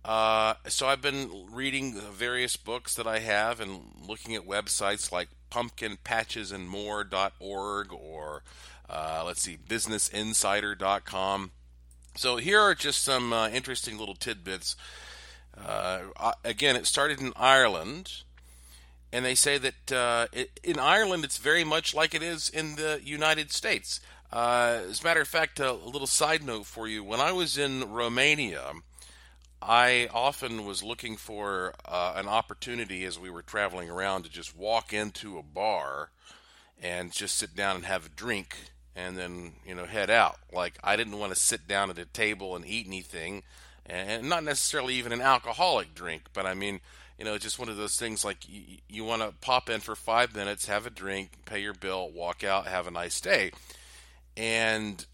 Uh, 0.05 0.53
so 0.67 0.87
I've 0.87 1.01
been 1.01 1.47
reading 1.51 1.93
various 1.93 2.55
books 2.55 2.95
that 2.95 3.05
I 3.05 3.19
have 3.19 3.59
and 3.59 3.81
looking 4.07 4.33
at 4.35 4.47
websites 4.47 5.11
like 5.11 5.27
pumpkinpatchesandmore.org 5.51 7.93
or 7.93 8.43
uh, 8.89 9.23
let's 9.25 9.41
see, 9.41 9.57
businessinsider.com. 9.57 11.51
So 12.15 12.37
here 12.37 12.61
are 12.61 12.75
just 12.75 13.03
some 13.03 13.33
uh, 13.33 13.49
interesting 13.49 13.97
little 13.97 14.15
tidbits. 14.15 14.77
Uh, 15.55 16.03
again, 16.45 16.77
it 16.77 16.87
started 16.87 17.19
in 17.19 17.33
Ireland 17.35 18.23
and 19.11 19.25
they 19.25 19.35
say 19.35 19.57
that 19.57 19.91
uh, 19.91 20.27
in 20.63 20.79
Ireland 20.79 21.23
it's 21.23 21.37
very 21.37 21.63
much 21.63 21.93
like 21.93 22.15
it 22.15 22.23
is 22.23 22.49
in 22.49 22.75
the 22.75 22.99
United 23.03 23.51
States. 23.51 23.99
Uh, 24.31 24.81
as 24.89 25.01
a 25.01 25.03
matter 25.03 25.21
of 25.21 25.27
fact, 25.27 25.59
a, 25.59 25.71
a 25.71 25.73
little 25.73 26.07
side 26.07 26.43
note 26.43 26.65
for 26.65 26.87
you: 26.87 27.03
when 27.03 27.19
I 27.19 27.31
was 27.31 27.57
in 27.57 27.89
Romania, 27.91 28.73
I 29.61 30.07
often 30.13 30.65
was 30.65 30.83
looking 30.83 31.17
for 31.17 31.73
uh, 31.85 32.13
an 32.15 32.27
opportunity 32.27 33.03
as 33.05 33.19
we 33.19 33.29
were 33.29 33.41
traveling 33.41 33.89
around 33.89 34.23
to 34.23 34.29
just 34.29 34.55
walk 34.55 34.93
into 34.93 35.37
a 35.37 35.43
bar 35.43 36.11
and 36.81 37.11
just 37.11 37.37
sit 37.37 37.55
down 37.55 37.75
and 37.75 37.85
have 37.85 38.05
a 38.05 38.09
drink 38.09 38.55
and 38.95 39.17
then 39.17 39.53
you 39.65 39.73
know 39.75 39.85
head 39.85 40.09
out. 40.09 40.39
Like 40.53 40.77
I 40.83 40.95
didn't 40.95 41.19
want 41.19 41.33
to 41.33 41.39
sit 41.39 41.67
down 41.67 41.89
at 41.89 41.97
a 41.97 42.05
table 42.05 42.55
and 42.55 42.65
eat 42.65 42.87
anything, 42.87 43.43
and 43.85 44.29
not 44.29 44.43
necessarily 44.43 44.95
even 44.95 45.11
an 45.11 45.21
alcoholic 45.21 45.95
drink, 45.95 46.23
but 46.33 46.45
I 46.45 46.53
mean 46.53 46.81
you 47.17 47.25
know, 47.25 47.37
just 47.37 47.59
one 47.59 47.67
of 47.67 47.75
those 47.75 47.97
things 47.97 48.23
like 48.23 48.47
you, 48.47 48.77
you 48.87 49.03
want 49.03 49.21
to 49.21 49.33
pop 49.41 49.69
in 49.69 49.81
for 49.81 49.93
five 49.93 50.33
minutes, 50.33 50.67
have 50.67 50.85
a 50.85 50.89
drink, 50.89 51.31
pay 51.43 51.59
your 51.59 51.73
bill, 51.73 52.09
walk 52.09 52.45
out, 52.45 52.65
have 52.65 52.87
a 52.87 52.91
nice 52.91 53.19
day. 53.19 53.51
And 54.39 55.05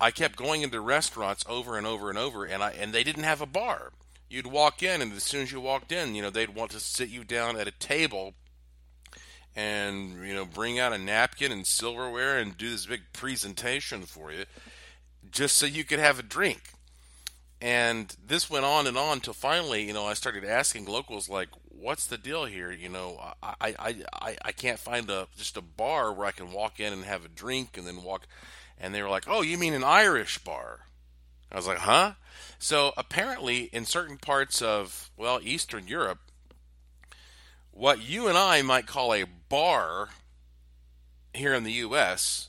I 0.00 0.10
kept 0.10 0.36
going 0.36 0.62
into 0.62 0.80
restaurants 0.80 1.44
over 1.48 1.76
and 1.76 1.86
over 1.86 2.08
and 2.08 2.18
over, 2.18 2.44
and 2.44 2.62
I 2.62 2.70
and 2.70 2.92
they 2.92 3.04
didn't 3.04 3.24
have 3.24 3.42
a 3.42 3.46
bar. 3.46 3.92
You'd 4.30 4.46
walk 4.46 4.82
in, 4.82 5.02
and 5.02 5.12
as 5.12 5.22
soon 5.22 5.42
as 5.42 5.52
you 5.52 5.60
walked 5.60 5.92
in, 5.92 6.14
you 6.14 6.22
know, 6.22 6.30
they'd 6.30 6.54
want 6.54 6.70
to 6.70 6.80
sit 6.80 7.10
you 7.10 7.24
down 7.24 7.56
at 7.56 7.68
a 7.68 7.72
table 7.72 8.34
and 9.54 10.26
you 10.26 10.34
know 10.34 10.44
bring 10.44 10.78
out 10.78 10.92
a 10.92 10.98
napkin 10.98 11.52
and 11.52 11.66
silverware 11.66 12.38
and 12.38 12.56
do 12.56 12.70
this 12.70 12.86
big 12.86 13.00
presentation 13.12 14.02
for 14.02 14.30
you 14.30 14.44
just 15.32 15.56
so 15.56 15.66
you 15.66 15.84
could 15.84 15.98
have 15.98 16.18
a 16.18 16.22
drink 16.22 16.74
and 17.60 18.14
this 18.24 18.48
went 18.48 18.64
on 18.64 18.86
and 18.86 18.96
on 18.96 19.14
until 19.14 19.32
finally, 19.32 19.84
you 19.84 19.92
know, 19.92 20.06
I 20.06 20.14
started 20.14 20.44
asking 20.44 20.84
locals 20.84 21.28
like, 21.28 21.48
"What's 21.78 22.06
the 22.06 22.18
deal 22.18 22.44
here?" 22.44 22.72
You 22.72 22.88
know, 22.88 23.34
I 23.42 23.54
I, 23.60 23.96
I, 24.12 24.36
I 24.44 24.52
can't 24.52 24.78
find 24.78 25.08
a 25.10 25.28
just 25.36 25.56
a 25.56 25.62
bar 25.62 26.12
where 26.12 26.26
I 26.26 26.32
can 26.32 26.52
walk 26.52 26.80
in 26.80 26.92
and 26.92 27.04
have 27.04 27.24
a 27.24 27.28
drink 27.28 27.76
and 27.76 27.86
then 27.86 28.02
walk. 28.02 28.26
And 28.78 28.94
they 28.94 29.02
were 29.02 29.08
like, 29.08 29.24
"Oh, 29.26 29.42
you 29.42 29.58
mean 29.58 29.74
an 29.74 29.84
Irish 29.84 30.38
bar?" 30.38 30.86
I 31.50 31.56
was 31.56 31.66
like, 31.66 31.78
"Huh?" 31.78 32.14
So 32.58 32.92
apparently, 32.96 33.64
in 33.72 33.84
certain 33.84 34.18
parts 34.18 34.60
of 34.62 35.10
well 35.16 35.40
Eastern 35.42 35.88
Europe, 35.88 36.20
what 37.70 38.02
you 38.02 38.28
and 38.28 38.36
I 38.36 38.62
might 38.62 38.86
call 38.86 39.14
a 39.14 39.24
bar 39.24 40.10
here 41.32 41.54
in 41.54 41.62
the 41.62 41.72
U.S., 41.72 42.48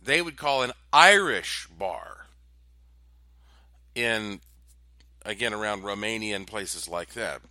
they 0.00 0.22
would 0.22 0.36
call 0.36 0.62
an 0.62 0.72
Irish 0.92 1.66
bar 1.66 2.26
in 3.94 4.40
again 5.24 5.52
around 5.52 5.82
Romania 5.82 6.36
and 6.36 6.46
places 6.46 6.88
like 6.88 7.14
that. 7.14 7.42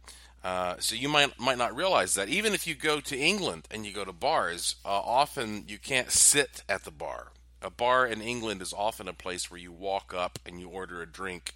Uh, 0.46 0.76
so 0.78 0.96
you 0.96 1.10
might 1.10 1.40
might 1.40 1.58
not 1.58 1.76
realize 1.76 2.14
that 2.14 2.30
even 2.30 2.54
if 2.54 2.68
you 2.68 2.76
go 2.76 3.00
to 3.00 3.18
England 3.18 3.68
and 3.72 3.84
you 3.84 3.92
go 3.92 4.06
to 4.06 4.14
bars, 4.14 4.76
uh, 4.86 4.90
often 4.90 5.66
you 5.68 5.80
can't 5.80 6.12
sit 6.12 6.62
at 6.70 6.84
the 6.84 6.92
bar. 6.92 7.32
A 7.64 7.72
bar 7.72 8.06
in 8.06 8.22
England 8.22 8.62
is 8.62 8.72
often 8.72 9.08
a 9.08 9.14
place 9.14 9.50
where 9.50 9.60
you 9.60 9.72
walk 9.72 10.14
up 10.16 10.38
and 10.46 10.60
you 10.60 10.70
order 10.70 11.02
a 11.02 11.08
drink, 11.08 11.56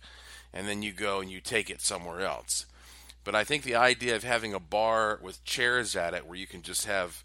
and 0.51 0.67
then 0.67 0.81
you 0.81 0.91
go 0.91 1.19
and 1.19 1.29
you 1.29 1.39
take 1.39 1.69
it 1.69 1.81
somewhere 1.81 2.21
else. 2.21 2.65
But 3.23 3.35
I 3.35 3.43
think 3.43 3.61
the 3.61 3.75
idea 3.75 4.15
of 4.15 4.23
having 4.23 4.55
a 4.55 4.59
bar 4.59 5.19
with 5.21 5.43
chairs 5.43 5.95
at 5.95 6.15
it 6.15 6.25
where 6.25 6.39
you 6.39 6.47
can 6.47 6.63
just 6.63 6.87
have 6.87 7.23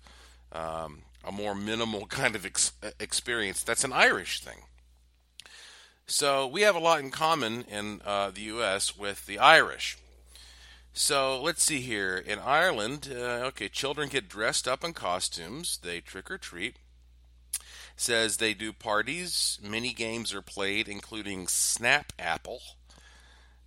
um, 0.52 0.99
a 1.25 1.33
more 1.33 1.54
minimal 1.54 2.04
kind 2.21 2.37
of 2.37 2.44
ex- 2.44 2.73
experience, 3.00 3.62
that's 3.62 3.85
an 3.85 3.92
Irish 3.94 4.40
thing. 4.40 4.64
So 6.06 6.47
we 6.47 6.61
have 6.61 6.76
a 6.76 6.78
lot 6.80 7.00
in 7.00 7.11
common 7.11 7.62
in 7.62 8.02
uh, 8.04 8.30
the 8.30 8.42
U.S. 8.42 8.99
with 8.99 9.25
the 9.25 9.38
Irish. 9.38 9.97
So 10.96 11.42
let's 11.42 11.64
see 11.64 11.80
here. 11.80 12.16
In 12.16 12.38
Ireland, 12.38 13.08
uh, 13.10 13.46
okay, 13.48 13.68
children 13.68 14.08
get 14.08 14.28
dressed 14.28 14.68
up 14.68 14.84
in 14.84 14.92
costumes. 14.92 15.80
They 15.82 16.00
trick 16.00 16.30
or 16.30 16.38
treat. 16.38 16.76
Says 17.96 18.36
they 18.36 18.54
do 18.54 18.72
parties. 18.72 19.58
Many 19.60 19.92
games 19.92 20.32
are 20.32 20.40
played, 20.40 20.86
including 20.86 21.48
Snap 21.48 22.12
Apple, 22.16 22.60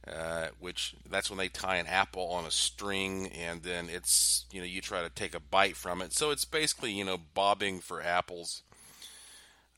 uh, 0.07 0.47
which 0.57 0.95
that's 1.09 1.29
when 1.29 1.37
they 1.37 1.49
tie 1.49 1.75
an 1.75 1.87
apple 1.87 2.29
on 2.29 2.45
a 2.45 2.51
string 2.51 3.27
and 3.27 3.61
then 3.61 3.89
it's 3.89 4.45
you 4.51 4.61
know 4.61 4.65
you 4.65 4.79
try 4.79 5.01
to 5.01 5.09
take 5.09 5.35
a 5.35 5.39
bite 5.41 5.75
from 5.75 6.01
it. 6.01 6.13
So 6.13 6.31
it's 6.31 6.45
basically 6.45 6.93
you 6.93 7.03
know 7.03 7.17
bobbing 7.33 7.81
for 7.81 8.01
apples. 8.01 8.63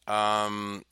Um, 0.06 0.86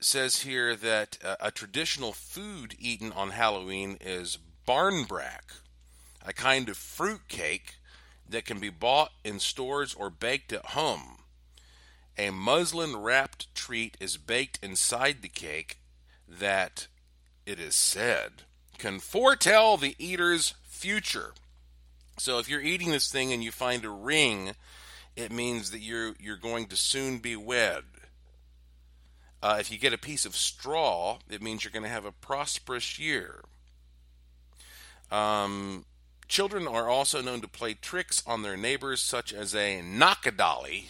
says 0.00 0.40
here 0.40 0.74
that 0.74 1.18
uh, 1.22 1.36
a 1.38 1.50
traditional 1.50 2.12
food 2.14 2.76
eaten 2.78 3.12
on 3.12 3.30
Halloween 3.30 3.98
is 4.00 4.38
barmbrack, 4.68 5.62
a 6.26 6.32
kind 6.34 6.68
of 6.68 6.76
fruit 6.76 7.22
cake 7.28 7.76
that 8.28 8.44
can 8.44 8.60
be 8.60 8.70
bought 8.70 9.12
in 9.24 9.38
stores 9.40 9.94
or 9.94 10.10
baked 10.10 10.52
at 10.52 10.66
home. 10.66 11.18
A 12.18 12.30
muslin 12.30 12.96
wrapped 12.96 13.54
treat 13.54 13.96
is 14.00 14.18
baked 14.18 14.58
inside 14.62 15.22
the 15.22 15.28
cake 15.28 15.78
that, 16.28 16.88
it 17.46 17.58
is 17.58 17.74
said, 17.74 18.42
can 18.76 19.00
foretell 19.00 19.76
the 19.78 19.94
eater's 19.98 20.54
future. 20.64 21.32
So 22.18 22.38
if 22.38 22.48
you're 22.48 22.60
eating 22.60 22.90
this 22.90 23.10
thing 23.10 23.32
and 23.32 23.42
you 23.42 23.50
find 23.52 23.84
a 23.84 23.90
ring, 23.90 24.52
it 25.16 25.32
means 25.32 25.70
that 25.70 25.80
you're 25.80 26.14
you're 26.20 26.36
going 26.36 26.66
to 26.66 26.76
soon 26.76 27.18
be 27.18 27.36
wed 27.36 27.84
Uh, 29.42 29.56
if 29.60 29.70
you 29.70 29.78
get 29.78 29.92
a 29.92 29.98
piece 29.98 30.26
of 30.26 30.34
straw, 30.34 31.18
it 31.30 31.40
means 31.42 31.62
you're 31.64 31.72
going 31.72 31.84
to 31.84 31.88
have 31.88 32.04
a 32.04 32.12
prosperous 32.12 32.98
year. 32.98 33.44
Um, 35.10 35.84
children 36.26 36.68
are 36.68 36.88
also 36.88 37.22
known 37.22 37.40
to 37.40 37.48
play 37.48 37.74
tricks 37.74 38.22
on 38.26 38.42
their 38.42 38.56
neighbors, 38.56 39.00
such 39.00 39.32
as 39.32 39.54
a 39.54 39.80
knock-a-dolly. 39.82 40.88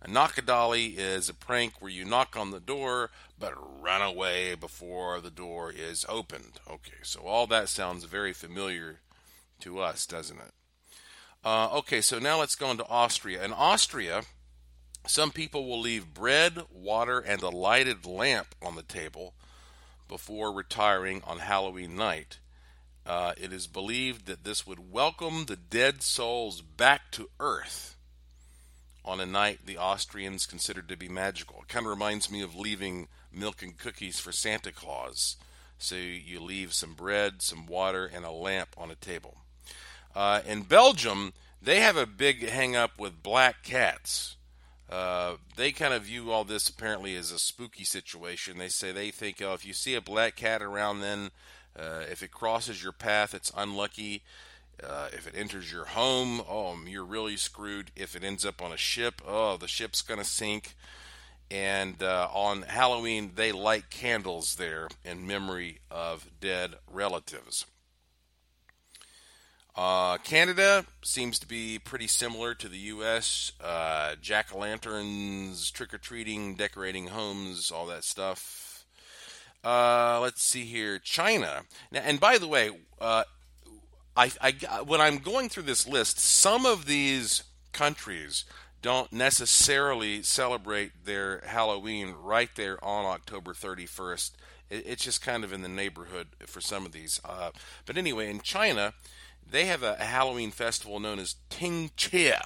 A 0.00 0.08
knock-a-dolly 0.08 0.86
is 0.96 1.28
a 1.28 1.34
prank 1.34 1.74
where 1.80 1.90
you 1.90 2.04
knock 2.04 2.36
on 2.36 2.50
the 2.52 2.60
door 2.60 3.10
but 3.38 3.54
run 3.82 4.02
away 4.02 4.54
before 4.54 5.20
the 5.20 5.30
door 5.30 5.72
is 5.72 6.04
opened. 6.08 6.60
Okay, 6.68 6.98
so 7.02 7.20
all 7.20 7.46
that 7.48 7.68
sounds 7.68 8.04
very 8.04 8.32
familiar 8.32 9.00
to 9.60 9.80
us, 9.80 10.06
doesn't 10.06 10.38
it? 10.38 10.52
Uh, 11.44 11.68
okay, 11.78 12.00
so 12.00 12.18
now 12.18 12.38
let's 12.38 12.56
go 12.56 12.70
into 12.70 12.86
Austria. 12.88 13.44
In 13.44 13.52
Austria, 13.52 14.22
some 15.06 15.30
people 15.30 15.66
will 15.66 15.80
leave 15.80 16.14
bread, 16.14 16.62
water, 16.72 17.20
and 17.20 17.42
a 17.42 17.48
lighted 17.48 18.04
lamp 18.06 18.54
on 18.60 18.76
the 18.76 18.82
table 18.82 19.34
before 20.08 20.52
retiring 20.52 21.22
on 21.26 21.38
Halloween 21.38 21.96
night. 21.96 22.38
Uh, 23.08 23.32
it 23.38 23.54
is 23.54 23.66
believed 23.66 24.26
that 24.26 24.44
this 24.44 24.66
would 24.66 24.92
welcome 24.92 25.46
the 25.46 25.56
dead 25.56 26.02
souls 26.02 26.60
back 26.60 27.10
to 27.10 27.30
earth 27.40 27.96
on 29.02 29.18
a 29.18 29.24
night 29.24 29.60
the 29.64 29.78
Austrians 29.78 30.44
considered 30.44 30.90
to 30.90 30.96
be 30.96 31.08
magical. 31.08 31.60
It 31.62 31.68
kind 31.68 31.86
of 31.86 31.90
reminds 31.90 32.30
me 32.30 32.42
of 32.42 32.54
leaving 32.54 33.08
milk 33.32 33.62
and 33.62 33.78
cookies 33.78 34.20
for 34.20 34.30
Santa 34.30 34.72
Claus. 34.72 35.36
So 35.78 35.94
you 35.94 36.38
leave 36.38 36.74
some 36.74 36.92
bread, 36.92 37.40
some 37.40 37.64
water, 37.64 38.04
and 38.04 38.26
a 38.26 38.30
lamp 38.30 38.74
on 38.76 38.90
a 38.90 38.94
table. 38.94 39.38
Uh, 40.14 40.42
in 40.46 40.62
Belgium, 40.62 41.32
they 41.62 41.80
have 41.80 41.96
a 41.96 42.04
big 42.04 42.46
hang 42.46 42.76
up 42.76 42.98
with 42.98 43.22
black 43.22 43.62
cats. 43.62 44.36
Uh, 44.90 45.36
they 45.56 45.72
kind 45.72 45.94
of 45.94 46.02
view 46.02 46.30
all 46.30 46.44
this 46.44 46.68
apparently 46.68 47.16
as 47.16 47.30
a 47.30 47.38
spooky 47.38 47.84
situation. 47.84 48.58
They 48.58 48.68
say 48.68 48.92
they 48.92 49.10
think, 49.10 49.40
oh, 49.40 49.54
if 49.54 49.64
you 49.64 49.72
see 49.72 49.94
a 49.94 50.02
black 50.02 50.36
cat 50.36 50.60
around, 50.62 51.00
then 51.00 51.30
uh, 51.78 52.04
if 52.10 52.22
it 52.22 52.30
crosses 52.30 52.82
your 52.82 52.92
path, 52.92 53.34
it's 53.34 53.52
unlucky. 53.56 54.22
Uh, 54.82 55.08
if 55.12 55.26
it 55.26 55.34
enters 55.36 55.72
your 55.72 55.86
home, 55.86 56.40
oh, 56.48 56.76
you're 56.86 57.04
really 57.04 57.36
screwed. 57.36 57.90
If 57.96 58.14
it 58.14 58.22
ends 58.22 58.44
up 58.44 58.62
on 58.62 58.72
a 58.72 58.76
ship, 58.76 59.20
oh, 59.26 59.56
the 59.56 59.68
ship's 59.68 60.02
going 60.02 60.20
to 60.20 60.26
sink. 60.26 60.74
And 61.50 62.02
uh, 62.02 62.28
on 62.32 62.62
Halloween, 62.62 63.32
they 63.34 63.52
light 63.52 63.90
candles 63.90 64.56
there 64.56 64.88
in 65.04 65.26
memory 65.26 65.78
of 65.90 66.30
dead 66.40 66.74
relatives. 66.90 67.64
Uh, 69.74 70.18
Canada 70.18 70.84
seems 71.02 71.38
to 71.38 71.46
be 71.46 71.78
pretty 71.78 72.08
similar 72.08 72.52
to 72.52 72.68
the 72.68 72.78
U.S. 72.78 73.52
Uh, 73.62 74.16
Jack 74.20 74.52
o' 74.52 74.58
lanterns, 74.58 75.70
trick 75.70 75.94
or 75.94 75.98
treating, 75.98 76.56
decorating 76.56 77.06
homes, 77.06 77.70
all 77.70 77.86
that 77.86 78.02
stuff. 78.02 78.67
Uh, 79.68 80.18
let's 80.22 80.42
see 80.42 80.64
here, 80.64 80.98
China. 80.98 81.60
Now, 81.92 82.00
and 82.00 82.18
by 82.18 82.38
the 82.38 82.48
way, 82.48 82.70
uh, 82.98 83.24
I, 84.16 84.32
I, 84.40 84.80
when 84.80 85.02
I'm 85.02 85.18
going 85.18 85.50
through 85.50 85.64
this 85.64 85.86
list, 85.86 86.18
some 86.18 86.64
of 86.64 86.86
these 86.86 87.42
countries 87.72 88.46
don't 88.80 89.12
necessarily 89.12 90.22
celebrate 90.22 91.04
their 91.04 91.42
Halloween 91.44 92.14
right 92.18 92.48
there 92.56 92.82
on 92.82 93.04
October 93.04 93.52
31st. 93.52 94.30
It, 94.70 94.86
it's 94.86 95.04
just 95.04 95.20
kind 95.20 95.44
of 95.44 95.52
in 95.52 95.60
the 95.60 95.68
neighborhood 95.68 96.28
for 96.46 96.62
some 96.62 96.86
of 96.86 96.92
these. 96.92 97.20
Uh, 97.22 97.50
but 97.84 97.98
anyway, 97.98 98.30
in 98.30 98.40
China 98.40 98.94
they 99.50 99.66
have 99.66 99.82
a, 99.82 99.96
Halloween 99.96 100.50
festival 100.50 100.98
known 100.98 101.18
as 101.18 101.36
Teng 101.50 101.92
Chieh. 101.92 102.40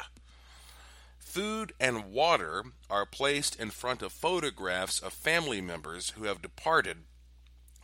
Food 1.21 1.73
and 1.79 2.07
water 2.07 2.65
are 2.91 3.07
placed 3.07 3.61
in 3.61 3.71
front 3.71 4.03
of 4.03 4.13
photographs 4.13 4.99
of 4.99 5.13
family 5.13 5.61
members 5.61 6.11
who 6.11 6.25
have 6.25 6.43
departed, 6.43 7.05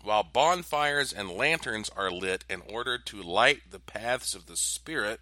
while 0.02 0.22
bonfires 0.22 1.12
and 1.12 1.30
lanterns 1.30 1.90
are 1.96 2.10
lit 2.10 2.44
in 2.48 2.62
order 2.68 2.98
to 2.98 3.22
light 3.22 3.70
the 3.70 3.80
paths 3.80 4.34
of 4.34 4.46
the 4.46 4.56
spirit. 4.56 5.20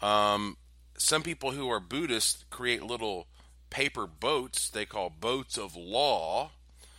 Um, 0.00 0.56
some 0.96 1.22
people 1.22 1.52
who 1.52 1.68
are 1.68 1.80
Buddhists 1.80 2.44
create 2.50 2.82
little 2.82 3.26
paper 3.70 4.06
boats 4.06 4.70
they 4.70 4.86
call 4.86 5.10
boats 5.10 5.58
of 5.58 5.74
law. 5.74 6.50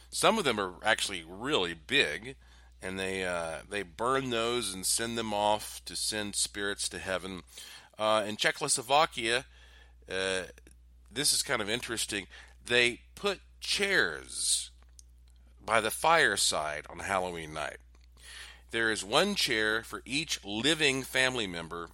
Some 0.10 0.38
of 0.38 0.44
them 0.44 0.60
are 0.60 0.74
actually 0.84 1.24
really 1.28 1.74
big 1.74 2.36
and 2.82 3.00
they 3.00 3.26
uh, 3.26 3.60
they 3.70 3.82
burn 3.82 4.30
those 4.30 4.74
and 4.74 4.86
send 4.86 5.18
them 5.18 5.34
off 5.34 5.82
to 5.86 5.96
send 5.96 6.36
spirits 6.36 6.88
to 6.90 7.00
heaven. 7.00 7.42
Uh, 7.98 8.24
in 8.28 8.36
Czechoslovakia, 8.36 9.46
uh, 10.10 10.44
this 11.12 11.34
is 11.34 11.42
kind 11.42 11.62
of 11.62 11.70
interesting. 11.70 12.28
They 12.64 13.02
put 13.16 13.40
chairs 13.60 14.70
by 15.66 15.82
the 15.82 15.92
fireside 15.92 16.86
on 16.90 17.00
Halloween 17.00 17.54
night. 17.54 17.78
There 18.72 18.92
is 18.92 19.04
one 19.04 19.36
chair 19.36 19.84
for 19.84 20.02
each 20.06 20.44
living 20.44 21.04
family 21.04 21.48
member, 21.48 21.90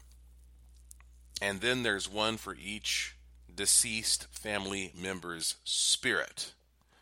and 1.41 1.62
then 1.62 1.84
there's 1.84 2.10
one 2.10 2.38
for 2.38 2.55
each 2.55 3.15
deceased 3.53 4.27
family 4.31 4.91
member's 4.99 5.55
spirit. 5.63 6.53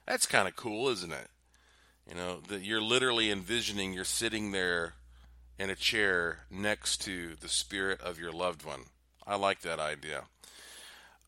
That's 0.06 0.26
kind 0.26 0.48
of 0.48 0.56
cool, 0.56 0.90
isn't 0.90 1.12
it? 1.12 1.28
You 2.08 2.16
know, 2.16 2.40
that 2.48 2.62
you're 2.62 2.82
literally 2.82 3.32
envisioning 3.32 3.94
you're 3.94 4.04
sitting 4.04 4.52
there 4.52 4.96
in 5.60 5.70
a 5.70 5.76
chair 5.76 6.40
next 6.50 7.02
to 7.04 7.36
the 7.40 7.50
spirit 7.50 8.02
of 8.02 8.20
your 8.20 8.32
loved 8.32 8.66
one. 8.66 8.82
I 9.28 9.36
like 9.36 9.62
that 9.62 9.80
idea. 9.80 10.24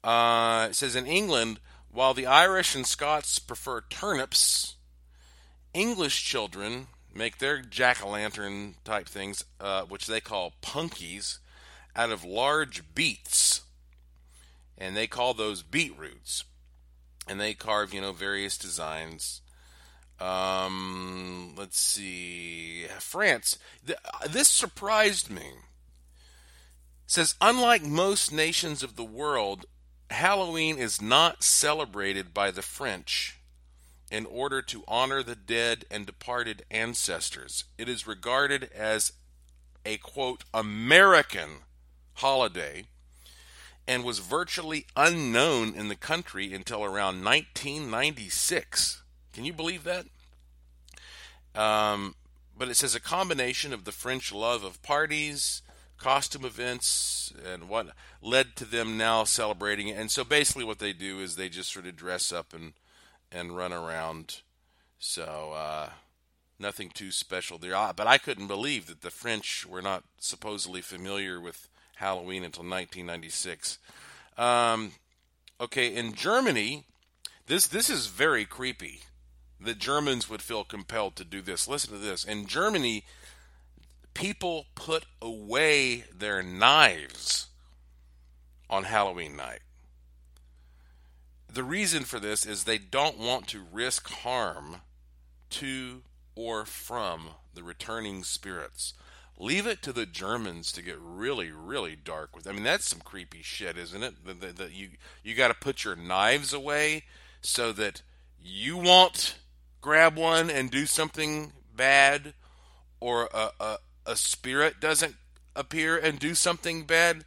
Uh, 0.03 0.67
it 0.69 0.75
says 0.75 0.95
in 0.95 1.05
England, 1.05 1.59
while 1.91 2.13
the 2.13 2.25
Irish 2.25 2.73
and 2.73 2.87
Scots 2.87 3.37
prefer 3.37 3.81
turnips, 3.89 4.75
English 5.73 6.23
children 6.23 6.87
make 7.13 7.37
their 7.37 7.61
jack 7.61 8.03
o' 8.03 8.09
lantern 8.09 8.75
type 8.83 9.07
things, 9.07 9.43
uh, 9.59 9.83
which 9.83 10.07
they 10.07 10.21
call 10.21 10.53
punkies, 10.61 11.39
out 11.95 12.11
of 12.11 12.23
large 12.23 12.95
beets. 12.95 13.61
And 14.77 14.95
they 14.95 15.07
call 15.07 15.33
those 15.33 15.61
beetroots. 15.61 16.45
And 17.27 17.39
they 17.39 17.53
carve, 17.53 17.93
you 17.93 18.01
know, 18.01 18.13
various 18.13 18.57
designs. 18.57 19.41
Um, 20.19 21.53
let's 21.57 21.79
see. 21.79 22.85
France. 22.99 23.57
This 24.29 24.47
surprised 24.47 25.29
me. 25.29 25.41
It 25.41 27.07
says, 27.07 27.35
unlike 27.41 27.83
most 27.83 28.31
nations 28.31 28.83
of 28.83 28.95
the 28.95 29.03
world, 29.03 29.65
Halloween 30.09 30.77
is 30.77 31.01
not 31.01 31.43
celebrated 31.43 32.33
by 32.33 32.51
the 32.51 32.61
French 32.61 33.40
in 34.11 34.25
order 34.25 34.61
to 34.61 34.83
honor 34.87 35.23
the 35.23 35.35
dead 35.35 35.85
and 35.89 36.05
departed 36.05 36.65
ancestors. 36.69 37.63
It 37.77 37.87
is 37.87 38.05
regarded 38.05 38.69
as 38.75 39.13
a 39.85 39.97
quote 39.97 40.43
American 40.53 41.61
holiday 42.15 42.83
and 43.87 44.03
was 44.03 44.19
virtually 44.19 44.85
unknown 44.95 45.73
in 45.73 45.87
the 45.87 45.95
country 45.95 46.53
until 46.53 46.83
around 46.83 47.23
1996. 47.23 49.01
Can 49.33 49.45
you 49.45 49.53
believe 49.53 49.85
that? 49.85 50.05
Um, 51.55 52.15
but 52.55 52.67
it 52.67 52.75
says 52.75 52.93
a 52.93 52.99
combination 52.99 53.73
of 53.73 53.85
the 53.85 53.91
French 53.91 54.31
love 54.31 54.63
of 54.63 54.83
parties, 54.83 55.61
costume 55.97 56.45
events, 56.45 57.33
and 57.45 57.69
what 57.69 57.87
led 58.21 58.55
to 58.57 58.65
them 58.65 58.97
now 58.97 59.23
celebrating 59.23 59.87
it. 59.87 59.97
And 59.97 60.11
so 60.11 60.23
basically, 60.23 60.63
what 60.63 60.79
they 60.79 60.93
do 60.93 61.19
is 61.19 61.35
they 61.35 61.49
just 61.49 61.71
sort 61.71 61.85
of 61.85 61.95
dress 61.95 62.31
up 62.31 62.53
and 62.53 62.73
and 63.31 63.55
run 63.55 63.73
around. 63.73 64.41
So 64.99 65.53
uh, 65.53 65.89
nothing 66.59 66.89
too 66.89 67.11
special 67.11 67.57
there. 67.57 67.75
Ah, 67.75 67.93
but 67.93 68.07
I 68.07 68.17
couldn't 68.17 68.47
believe 68.47 68.87
that 68.87 69.01
the 69.01 69.11
French 69.11 69.65
were 69.65 69.81
not 69.81 70.03
supposedly 70.19 70.81
familiar 70.81 71.39
with 71.39 71.67
Halloween 71.95 72.43
until 72.43 72.63
1996. 72.63 73.77
Um, 74.37 74.93
okay, 75.59 75.93
in 75.93 76.13
Germany, 76.13 76.85
this 77.47 77.67
this 77.67 77.89
is 77.89 78.07
very 78.07 78.45
creepy 78.45 79.01
the 79.63 79.73
Germans 79.75 80.29
would 80.29 80.41
feel 80.41 80.63
compelled 80.63 81.15
to 81.17 81.23
do 81.23 81.41
this. 81.41 81.67
Listen 81.67 81.91
to 81.93 81.99
this. 81.99 82.23
In 82.23 82.47
Germany, 82.47 83.03
people 84.13 84.65
put 84.75 85.05
away 85.21 86.05
their 86.15 86.41
knives 86.41 87.47
on 88.69 88.85
Halloween 88.85 89.35
night. 89.35 89.59
The 91.53 91.63
reason 91.63 92.03
for 92.03 92.19
this 92.19 92.45
is 92.45 92.63
they 92.63 92.77
don't 92.77 93.17
want 93.17 93.47
to 93.47 93.65
risk 93.71 94.09
harm 94.09 94.77
to 95.51 96.03
or 96.33 96.65
from 96.65 97.31
the 97.53 97.63
returning 97.63 98.23
spirits. 98.23 98.93
Leave 99.37 99.67
it 99.67 99.81
to 99.81 99.91
the 99.91 100.05
Germans 100.05 100.71
to 100.71 100.81
get 100.81 100.97
really, 100.99 101.51
really 101.51 101.95
dark 101.95 102.35
with. 102.35 102.47
I 102.47 102.53
mean, 102.53 102.63
that's 102.63 102.87
some 102.87 103.01
creepy 103.01 103.41
shit, 103.41 103.77
isn't 103.77 104.03
it? 104.03 104.13
That, 104.57 104.71
you 104.71 104.89
you 105.23 105.35
got 105.35 105.49
to 105.49 105.53
put 105.53 105.83
your 105.83 105.95
knives 105.95 106.53
away 106.53 107.03
so 107.41 107.71
that 107.73 108.01
you 108.39 108.77
won't 108.77 109.35
grab 109.81 110.15
one 110.15 110.49
and 110.49 110.71
do 110.71 110.85
something 110.85 111.53
bad, 111.75 112.33
or 112.99 113.27
a, 113.33 113.49
a, 113.59 113.77
a 114.05 114.15
spirit 114.15 114.79
doesn't 114.79 115.15
appear 115.55 115.97
and 115.97 116.19
do 116.19 116.33
something 116.35 116.83
bad. 116.83 117.25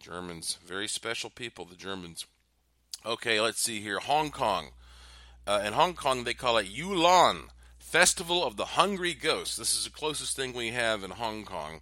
Germans, 0.00 0.58
very 0.66 0.88
special 0.88 1.30
people, 1.30 1.64
the 1.64 1.76
Germans. 1.76 2.26
Okay, 3.04 3.40
let's 3.40 3.60
see 3.60 3.80
here. 3.80 3.98
Hong 3.98 4.30
Kong. 4.30 4.70
Uh, 5.46 5.62
in 5.64 5.72
Hong 5.74 5.94
Kong, 5.94 6.24
they 6.24 6.34
call 6.34 6.56
it 6.58 6.66
Yulan, 6.66 7.48
Festival 7.78 8.44
of 8.44 8.56
the 8.56 8.64
Hungry 8.64 9.14
Ghost. 9.14 9.56
This 9.56 9.74
is 9.74 9.84
the 9.84 9.90
closest 9.90 10.34
thing 10.34 10.52
we 10.52 10.70
have 10.70 11.04
in 11.04 11.12
Hong 11.12 11.44
Kong. 11.44 11.80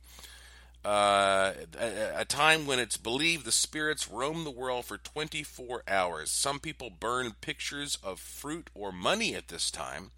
Uh, 0.84 1.54
a, 1.80 2.20
a, 2.20 2.24
time 2.26 2.66
when 2.66 2.78
it's 2.78 2.98
believed 2.98 3.46
the 3.46 3.52
spirits 3.52 4.10
roam 4.10 4.44
the 4.44 4.50
world 4.50 4.84
for 4.84 4.98
24 4.98 5.82
hours. 5.88 6.30
Some 6.30 6.60
people 6.60 6.90
burn 6.90 7.32
pictures 7.40 7.96
of 8.02 8.20
fruit 8.20 8.68
or 8.74 8.92
money 8.92 9.34
at 9.34 9.48
this 9.48 9.70
time, 9.70 10.10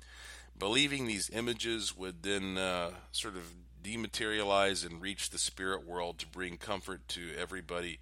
believing 0.59 1.07
these 1.07 1.31
images 1.31 1.97
would 1.97 2.25
then 2.25 2.59
uh, 2.59 2.91
sort 3.13 3.37
of 3.37 3.53
dematerialize 3.87 4.85
and 4.85 5.01
reach 5.01 5.31
the 5.31 5.39
spirit 5.39 5.87
world 5.87 6.19
to 6.19 6.27
bring 6.27 6.57
comfort 6.57 7.07
to 7.09 7.31
everybody. 7.39 7.99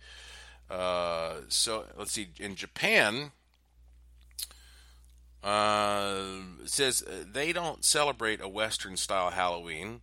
Uh, 0.71 1.35
so 1.49 1.85
let's 1.99 2.13
see. 2.13 2.29
In 2.39 2.55
Japan, 2.55 3.33
uh, 5.43 6.15
says 6.65 7.03
uh, 7.03 7.25
they 7.31 7.53
don't 7.53 7.85
celebrate 7.85 8.41
a 8.41 8.49
Western 8.49 8.97
style 8.97 9.31
Halloween. 9.31 10.01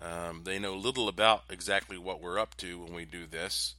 Um, 0.00 0.42
they 0.44 0.58
know 0.58 0.74
little 0.74 1.08
about 1.08 1.44
exactly 1.50 1.98
what 1.98 2.20
we're 2.20 2.38
up 2.38 2.56
to 2.58 2.78
when 2.80 2.94
we 2.94 3.04
do 3.04 3.26
this, 3.26 3.74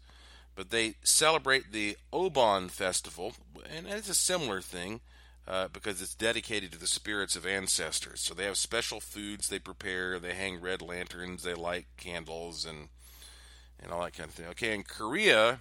but 0.56 0.72
they 0.72 0.96
celebrate 1.04 1.72
the 1.72 1.98
Obon 2.12 2.70
Festival, 2.70 3.34
and 3.74 3.88
it's 3.88 4.10
a 4.10 4.16
similar 4.16 4.60
thing 4.60 5.02
uh, 5.48 5.68
because 5.68 6.02
it's 6.02 6.16
dedicated 6.16 6.72
to 6.72 6.80
the 6.80 6.88
spirits 6.88 7.36
of 7.36 7.46
ancestors. 7.46 8.22
So 8.22 8.34
they 8.34 8.46
have 8.46 8.58
special 8.58 9.00
foods 9.00 9.48
they 9.48 9.60
prepare, 9.60 10.20
they 10.20 10.34
hang 10.34 10.60
red 10.60 10.82
lanterns, 10.82 11.44
they 11.44 11.54
light 11.54 11.86
candles, 11.98 12.66
and 12.66 12.90
and 13.80 13.92
all 13.92 14.04
that 14.04 14.14
kind 14.14 14.30
of 14.30 14.36
thing. 14.36 14.48
Okay, 14.48 14.74
in 14.74 14.84
Korea, 14.84 15.60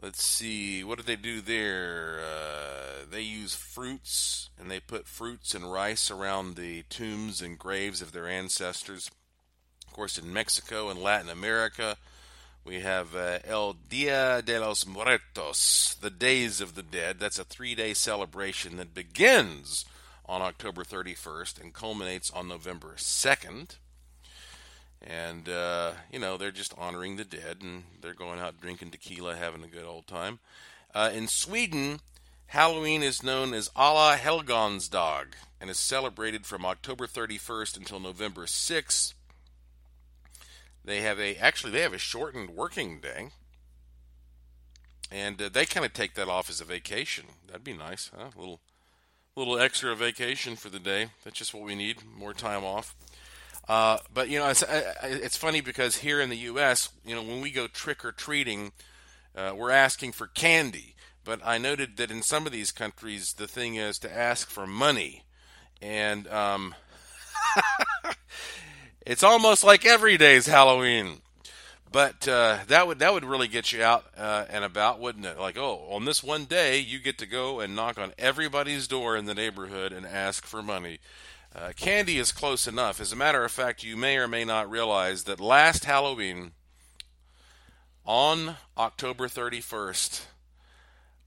let's 0.00 0.24
see, 0.24 0.84
what 0.84 0.96
do 0.98 1.04
they 1.04 1.16
do 1.16 1.40
there? 1.40 2.20
Uh, 2.20 3.04
they 3.10 3.20
use 3.20 3.54
fruits, 3.54 4.50
and 4.58 4.70
they 4.70 4.80
put 4.80 5.06
fruits 5.06 5.54
and 5.54 5.70
rice 5.70 6.10
around 6.10 6.56
the 6.56 6.84
tombs 6.84 7.42
and 7.42 7.58
graves 7.58 8.00
of 8.00 8.12
their 8.12 8.28
ancestors. 8.28 9.10
Of 9.86 9.92
course, 9.92 10.16
in 10.16 10.32
Mexico 10.32 10.88
and 10.88 11.00
Latin 11.00 11.28
America, 11.28 11.96
we 12.64 12.80
have 12.80 13.14
uh, 13.14 13.38
El 13.44 13.74
Dia 13.74 14.40
de 14.42 14.58
los 14.58 14.86
Muertos, 14.86 15.96
the 16.00 16.10
Days 16.10 16.60
of 16.60 16.74
the 16.74 16.82
Dead. 16.82 17.18
That's 17.18 17.38
a 17.38 17.44
three 17.44 17.74
day 17.74 17.92
celebration 17.92 18.76
that 18.78 18.94
begins 18.94 19.84
on 20.26 20.40
October 20.40 20.82
31st 20.82 21.60
and 21.60 21.74
culminates 21.74 22.30
on 22.30 22.48
November 22.48 22.94
2nd. 22.96 23.76
And, 25.06 25.48
uh, 25.50 25.92
you 26.10 26.18
know, 26.18 26.38
they're 26.38 26.50
just 26.50 26.72
honoring 26.78 27.16
the 27.16 27.24
dead 27.24 27.58
and 27.60 27.84
they're 28.00 28.14
going 28.14 28.40
out 28.40 28.60
drinking 28.60 28.90
tequila, 28.90 29.36
having 29.36 29.62
a 29.62 29.68
good 29.68 29.84
old 29.84 30.06
time. 30.06 30.38
Uh, 30.94 31.10
in 31.12 31.28
Sweden, 31.28 32.00
Halloween 32.46 33.02
is 33.02 33.22
known 33.22 33.52
as 33.52 33.70
Alla 33.76 34.16
Helgonsdag 34.16 35.34
and 35.60 35.68
is 35.68 35.78
celebrated 35.78 36.46
from 36.46 36.64
October 36.64 37.06
31st 37.06 37.76
until 37.76 38.00
November 38.00 38.46
6th 38.46 39.12
they 40.84 41.00
have 41.00 41.18
a 41.18 41.36
actually 41.36 41.72
they 41.72 41.80
have 41.80 41.94
a 41.94 41.98
shortened 41.98 42.50
working 42.50 43.00
day, 43.00 43.28
and 45.10 45.40
uh, 45.40 45.48
they 45.52 45.66
kind 45.66 45.86
of 45.86 45.92
take 45.92 46.14
that 46.14 46.28
off 46.28 46.50
as 46.50 46.60
a 46.60 46.64
vacation. 46.64 47.24
That'd 47.46 47.64
be 47.64 47.72
nice, 47.72 48.10
huh? 48.16 48.30
A 48.36 48.38
little 48.38 48.60
little 49.36 49.58
extra 49.58 49.94
vacation 49.96 50.56
for 50.56 50.68
the 50.68 50.78
day. 50.78 51.08
That's 51.24 51.38
just 51.38 51.54
what 51.54 51.64
we 51.64 51.74
need. 51.74 51.98
More 52.16 52.34
time 52.34 52.64
off. 52.64 52.94
Uh, 53.68 53.98
but 54.12 54.28
you 54.28 54.38
know, 54.38 54.48
it's, 54.48 54.62
it's 55.02 55.36
funny 55.36 55.60
because 55.60 55.96
here 55.96 56.20
in 56.20 56.28
the 56.28 56.36
U.S., 56.36 56.90
you 57.04 57.14
know, 57.14 57.22
when 57.22 57.40
we 57.40 57.50
go 57.50 57.66
trick 57.66 58.04
or 58.04 58.12
treating, 58.12 58.72
uh, 59.34 59.52
we're 59.56 59.70
asking 59.70 60.12
for 60.12 60.26
candy. 60.26 60.94
But 61.24 61.40
I 61.42 61.56
noted 61.56 61.96
that 61.96 62.10
in 62.10 62.22
some 62.22 62.44
of 62.44 62.52
these 62.52 62.70
countries, 62.70 63.32
the 63.32 63.48
thing 63.48 63.76
is 63.76 63.98
to 64.00 64.14
ask 64.14 64.50
for 64.50 64.66
money, 64.66 65.24
and 65.80 66.28
um, 66.28 66.74
It's 69.06 69.22
almost 69.22 69.62
like 69.62 69.84
every 69.84 70.16
day's 70.16 70.46
Halloween. 70.46 71.20
But 71.92 72.26
uh, 72.26 72.60
that 72.68 72.86
would 72.86 72.98
that 73.00 73.12
would 73.12 73.24
really 73.24 73.48
get 73.48 73.70
you 73.70 73.82
out 73.82 74.06
uh, 74.16 74.46
and 74.48 74.64
about, 74.64 74.98
wouldn't 74.98 75.26
it? 75.26 75.38
Like, 75.38 75.58
oh, 75.58 75.86
on 75.90 76.06
this 76.06 76.24
one 76.24 76.46
day, 76.46 76.78
you 76.80 76.98
get 76.98 77.18
to 77.18 77.26
go 77.26 77.60
and 77.60 77.76
knock 77.76 77.98
on 77.98 78.14
everybody's 78.18 78.88
door 78.88 79.16
in 79.16 79.26
the 79.26 79.34
neighborhood 79.34 79.92
and 79.92 80.06
ask 80.06 80.46
for 80.46 80.62
money. 80.62 80.98
Uh, 81.54 81.72
candy 81.76 82.18
is 82.18 82.32
close 82.32 82.66
enough. 82.66 83.00
As 83.00 83.12
a 83.12 83.16
matter 83.16 83.44
of 83.44 83.52
fact, 83.52 83.84
you 83.84 83.96
may 83.96 84.16
or 84.16 84.26
may 84.26 84.44
not 84.44 84.68
realize 84.68 85.24
that 85.24 85.38
last 85.38 85.84
Halloween, 85.84 86.52
on 88.04 88.56
October 88.76 89.28
31st, 89.28 90.22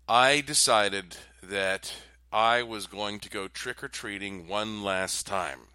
I 0.10 0.42
decided 0.42 1.16
that 1.42 1.94
I 2.34 2.63
was 2.63 2.88
going 2.88 3.20
to 3.20 3.30
go 3.30 3.48
trick 3.48 3.84
or 3.84 3.88
treating 3.88 4.48
one 4.50 4.84
last 4.84 5.28
time 5.28 5.67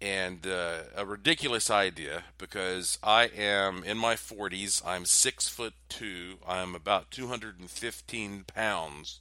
and 0.00 0.46
uh, 0.46 0.80
a 0.96 1.04
ridiculous 1.04 1.70
idea 1.70 2.24
because 2.38 2.98
I 3.02 3.24
am 3.24 3.82
in 3.84 3.98
my 3.98 4.14
40s. 4.14 4.84
I'm 4.86 5.04
six 5.04 5.48
foot 5.48 5.74
two. 5.88 6.36
I'm 6.46 6.74
about 6.74 7.10
215 7.10 8.44
pounds, 8.46 9.20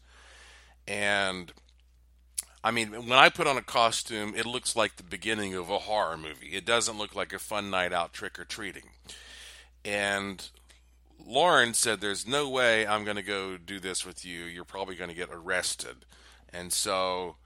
and 0.87 1.51
I 2.63 2.71
mean, 2.71 2.91
when 2.91 3.13
I 3.13 3.29
put 3.29 3.47
on 3.47 3.57
a 3.57 3.61
costume, 3.61 4.33
it 4.35 4.45
looks 4.45 4.75
like 4.75 4.97
the 4.97 5.03
beginning 5.03 5.53
of 5.53 5.69
a 5.69 5.79
horror 5.79 6.17
movie. 6.17 6.49
It 6.53 6.65
doesn't 6.65 6.97
look 6.97 7.15
like 7.15 7.33
a 7.33 7.39
fun 7.39 7.69
night 7.69 7.93
out 7.93 8.13
trick 8.13 8.37
or 8.39 8.45
treating. 8.45 8.89
And 9.85 10.47
Lauren 11.25 11.73
said, 11.73 12.01
"There's 12.01 12.27
no 12.27 12.49
way 12.49 12.85
I'm 12.85 13.03
going 13.03 13.15
to 13.15 13.23
go 13.23 13.57
do 13.57 13.79
this 13.79 14.05
with 14.05 14.25
you. 14.25 14.43
You're 14.43 14.65
probably 14.65 14.95
going 14.95 15.09
to 15.09 15.15
get 15.15 15.29
arrested." 15.31 16.05
And 16.51 16.73
so 16.73 17.37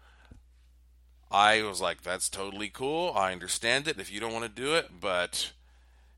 I 1.32 1.62
was 1.64 1.80
like, 1.80 2.02
that's 2.02 2.30
totally 2.30 2.70
cool. 2.70 3.14
I 3.16 3.32
understand 3.32 3.88
it 3.88 4.00
if 4.00 4.12
you 4.12 4.20
don't 4.20 4.34
want 4.34 4.44
to 4.44 4.62
do 4.62 4.76
it, 4.76 5.00
but 5.00 5.52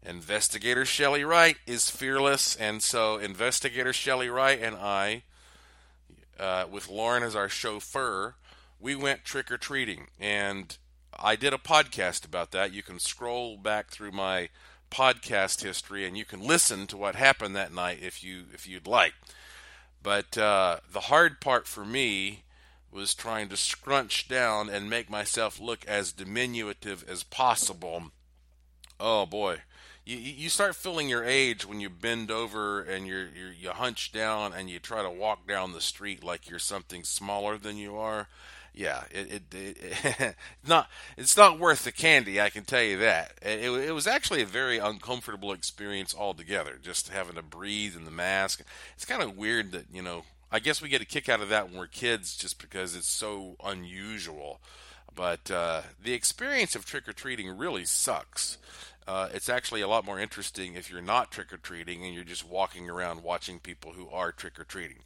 investigator 0.04 0.86
Shelley 0.86 1.24
Wright 1.24 1.58
is 1.68 1.90
fearless, 1.90 2.56
and 2.56 2.82
so 2.82 3.18
investigator 3.18 3.94
Shelley 3.94 4.30
Wright 4.30 4.60
and 4.60 4.76
I, 4.76 5.24
uh, 6.40 6.66
with 6.70 6.90
Lauren 6.90 7.22
as 7.22 7.36
our 7.36 7.48
chauffeur, 7.48 8.36
we 8.80 8.96
went 8.96 9.24
trick 9.24 9.52
or 9.52 9.58
treating, 9.58 10.08
and 10.20 10.78
I 11.18 11.36
did 11.36 11.54
a 11.54 11.58
podcast 11.58 12.26
about 12.26 12.52
that. 12.52 12.74
You 12.74 12.82
can 12.82 13.00
scroll 13.00 13.56
back 13.56 13.92
through 13.92 14.12
my 14.12 14.50
podcast 14.90 15.64
history, 15.64 16.06
and 16.06 16.18
you 16.18 16.26
can 16.26 16.42
listen 16.42 16.88
to 16.88 16.98
what 16.98 17.16
happened 17.16 17.56
that 17.56 17.74
night 17.74 18.00
if 18.02 18.24
you 18.24 18.46
if 18.54 18.68
you'd 18.68 18.88
like. 18.88 19.14
But 20.02 20.38
uh, 20.38 20.78
the 20.92 21.02
hard 21.02 21.40
part 21.40 21.68
for 21.68 21.86
me 21.86 22.44
was 22.94 23.14
trying 23.14 23.50
to 23.50 23.58
scrunch 23.58 24.28
down 24.28 24.70
and 24.70 24.90
make 24.90 25.10
myself 25.10 25.60
look 25.60 25.86
as 25.86 26.12
diminutive 26.12 27.04
as 27.08 27.24
possible. 27.24 28.12
Oh 29.00 29.26
boy. 29.26 29.60
You, 30.06 30.18
you 30.18 30.50
start 30.50 30.76
feeling 30.76 31.08
your 31.08 31.24
age 31.24 31.66
when 31.66 31.80
you 31.80 31.90
bend 31.90 32.30
over 32.30 32.82
and 32.82 33.08
you're, 33.08 33.28
you're 33.28 33.54
you 33.54 33.70
hunch 33.70 34.12
down 34.12 34.54
and 34.54 34.70
you 34.70 34.80
try 34.80 35.02
to 35.02 35.10
walk 35.10 35.48
down 35.48 35.72
the 35.72 35.82
street 35.82 36.24
like 36.24 36.50
you're 36.50 36.60
something 36.60 37.04
smaller 37.04 37.58
than 37.58 37.78
you 37.78 37.96
are. 37.96 38.28
Yeah, 38.74 39.04
it, 39.12 39.44
it, 39.54 39.78
it 39.80 40.36
not 40.68 40.90
it's 41.16 41.38
not 41.38 41.60
worth 41.60 41.84
the 41.84 41.92
candy. 41.92 42.42
I 42.42 42.50
can 42.50 42.66
tell 42.66 42.82
you 42.82 42.98
that. 42.98 43.34
It, 43.42 43.70
it 43.70 43.94
was 43.94 44.08
actually 44.08 44.42
a 44.42 44.48
very 44.48 44.80
uncomfortable 44.80 45.52
experience 45.52 46.16
altogether. 46.18 46.80
Just 46.82 47.10
having 47.10 47.36
to 47.36 47.44
breathe 47.44 47.96
in 47.96 48.06
the 48.06 48.12
mask. 48.12 48.64
It's 48.96 49.06
kind 49.06 49.22
of 49.22 49.38
weird 49.38 49.72
that 49.74 49.86
you 49.94 50.02
know 50.02 50.24
I 50.54 50.60
guess 50.60 50.84
we 50.84 50.88
get 50.88 51.02
a 51.02 51.06
kick 51.06 51.30
out 51.30 51.42
of 51.42 51.50
that 51.50 51.68
when 51.68 51.80
we're 51.80 51.88
kids 51.88 52.38
just 52.38 52.62
because 52.62 52.96
it's 52.96 53.10
so 53.10 53.56
unusual. 53.64 54.62
But 55.16 55.50
uh, 55.50 55.82
the 56.02 56.14
experience 56.14 56.76
of 56.76 56.86
trick 56.86 57.08
or 57.08 57.14
treating 57.14 57.58
really 57.58 57.86
sucks. 57.86 58.60
Uh, 59.08 59.30
it's 59.34 59.50
actually 59.50 59.82
a 59.82 59.88
lot 59.88 60.06
more 60.06 60.20
interesting 60.20 60.76
if 60.76 60.92
you're 60.92 61.02
not 61.02 61.32
trick 61.32 61.52
or 61.52 61.58
treating 61.58 62.06
and 62.06 62.14
you're 62.14 62.24
just 62.24 62.48
walking 62.48 62.88
around 62.88 63.24
watching 63.24 63.58
people 63.58 63.94
who 63.94 64.08
are 64.10 64.32
trick 64.32 64.60
or 64.60 64.64
treating. 64.64 65.00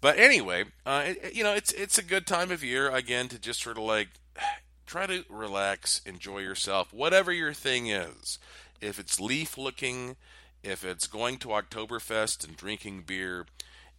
But 0.00 0.20
anyway, 0.20 0.66
uh, 0.86 1.02
it, 1.06 1.34
you 1.34 1.42
know, 1.42 1.52
it's 1.52 1.72
it's 1.72 1.98
a 1.98 2.04
good 2.04 2.24
time 2.24 2.52
of 2.52 2.62
year 2.62 2.90
again 2.90 3.26
to 3.28 3.40
just 3.40 3.60
sort 3.60 3.76
of 3.76 3.82
like 3.82 4.10
try 4.86 5.06
to 5.06 5.24
relax, 5.28 6.00
enjoy 6.06 6.38
yourself, 6.38 6.94
whatever 6.94 7.32
your 7.32 7.52
thing 7.52 7.88
is. 7.88 8.38
If 8.80 9.00
it's 9.00 9.18
leaf 9.18 9.58
looking, 9.58 10.14
if 10.62 10.84
it's 10.84 11.08
going 11.08 11.38
to 11.38 11.48
Oktoberfest 11.48 12.46
and 12.46 12.56
drinking 12.56 13.02
beer, 13.02 13.46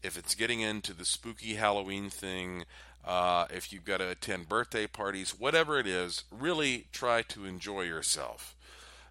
if 0.03 0.17
it's 0.17 0.35
getting 0.35 0.61
into 0.61 0.93
the 0.93 1.05
spooky 1.05 1.55
Halloween 1.55 2.09
thing, 2.09 2.65
uh, 3.05 3.45
if 3.49 3.71
you've 3.71 3.85
got 3.85 3.97
to 3.97 4.09
attend 4.09 4.49
birthday 4.49 4.87
parties, 4.87 5.31
whatever 5.37 5.79
it 5.79 5.87
is, 5.87 6.23
really 6.31 6.87
try 6.91 7.21
to 7.23 7.45
enjoy 7.45 7.81
yourself. 7.81 8.55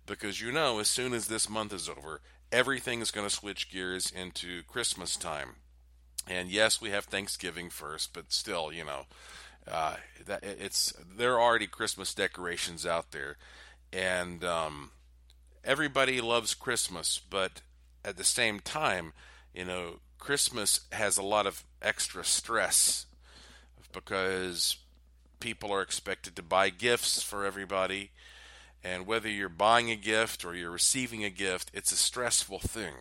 Because 0.06 0.40
you 0.40 0.52
know, 0.52 0.78
as 0.78 0.88
soon 0.88 1.12
as 1.12 1.28
this 1.28 1.48
month 1.48 1.72
is 1.72 1.88
over, 1.88 2.20
everything 2.52 3.00
is 3.00 3.10
going 3.10 3.26
to 3.26 3.34
switch 3.34 3.70
gears 3.70 4.10
into 4.10 4.62
Christmas 4.64 5.16
time. 5.16 5.56
And 6.26 6.48
yes, 6.50 6.80
we 6.80 6.90
have 6.90 7.04
Thanksgiving 7.04 7.70
first, 7.70 8.12
but 8.12 8.32
still, 8.32 8.72
you 8.72 8.84
know, 8.84 9.06
uh, 9.70 9.96
that 10.26 10.42
it's 10.42 10.92
there 11.16 11.34
are 11.34 11.40
already 11.40 11.66
Christmas 11.66 12.14
decorations 12.14 12.86
out 12.86 13.12
there, 13.12 13.36
and 13.92 14.44
um, 14.44 14.90
everybody 15.64 16.20
loves 16.20 16.54
Christmas, 16.54 17.18
but 17.18 17.62
at 18.04 18.16
the 18.16 18.24
same 18.24 18.60
time, 18.60 19.12
you 19.54 19.64
know, 19.64 20.00
Christmas 20.20 20.80
has 20.92 21.16
a 21.16 21.22
lot 21.22 21.46
of 21.46 21.64
extra 21.82 22.22
stress 22.24 23.06
because 23.92 24.76
people 25.40 25.72
are 25.72 25.82
expected 25.82 26.36
to 26.36 26.42
buy 26.42 26.68
gifts 26.68 27.22
for 27.22 27.44
everybody. 27.44 28.10
And 28.84 29.06
whether 29.06 29.28
you're 29.28 29.48
buying 29.48 29.90
a 29.90 29.96
gift 29.96 30.44
or 30.44 30.54
you're 30.54 30.70
receiving 30.70 31.24
a 31.24 31.30
gift, 31.30 31.70
it's 31.74 31.90
a 31.90 31.96
stressful 31.96 32.60
thing. 32.60 32.94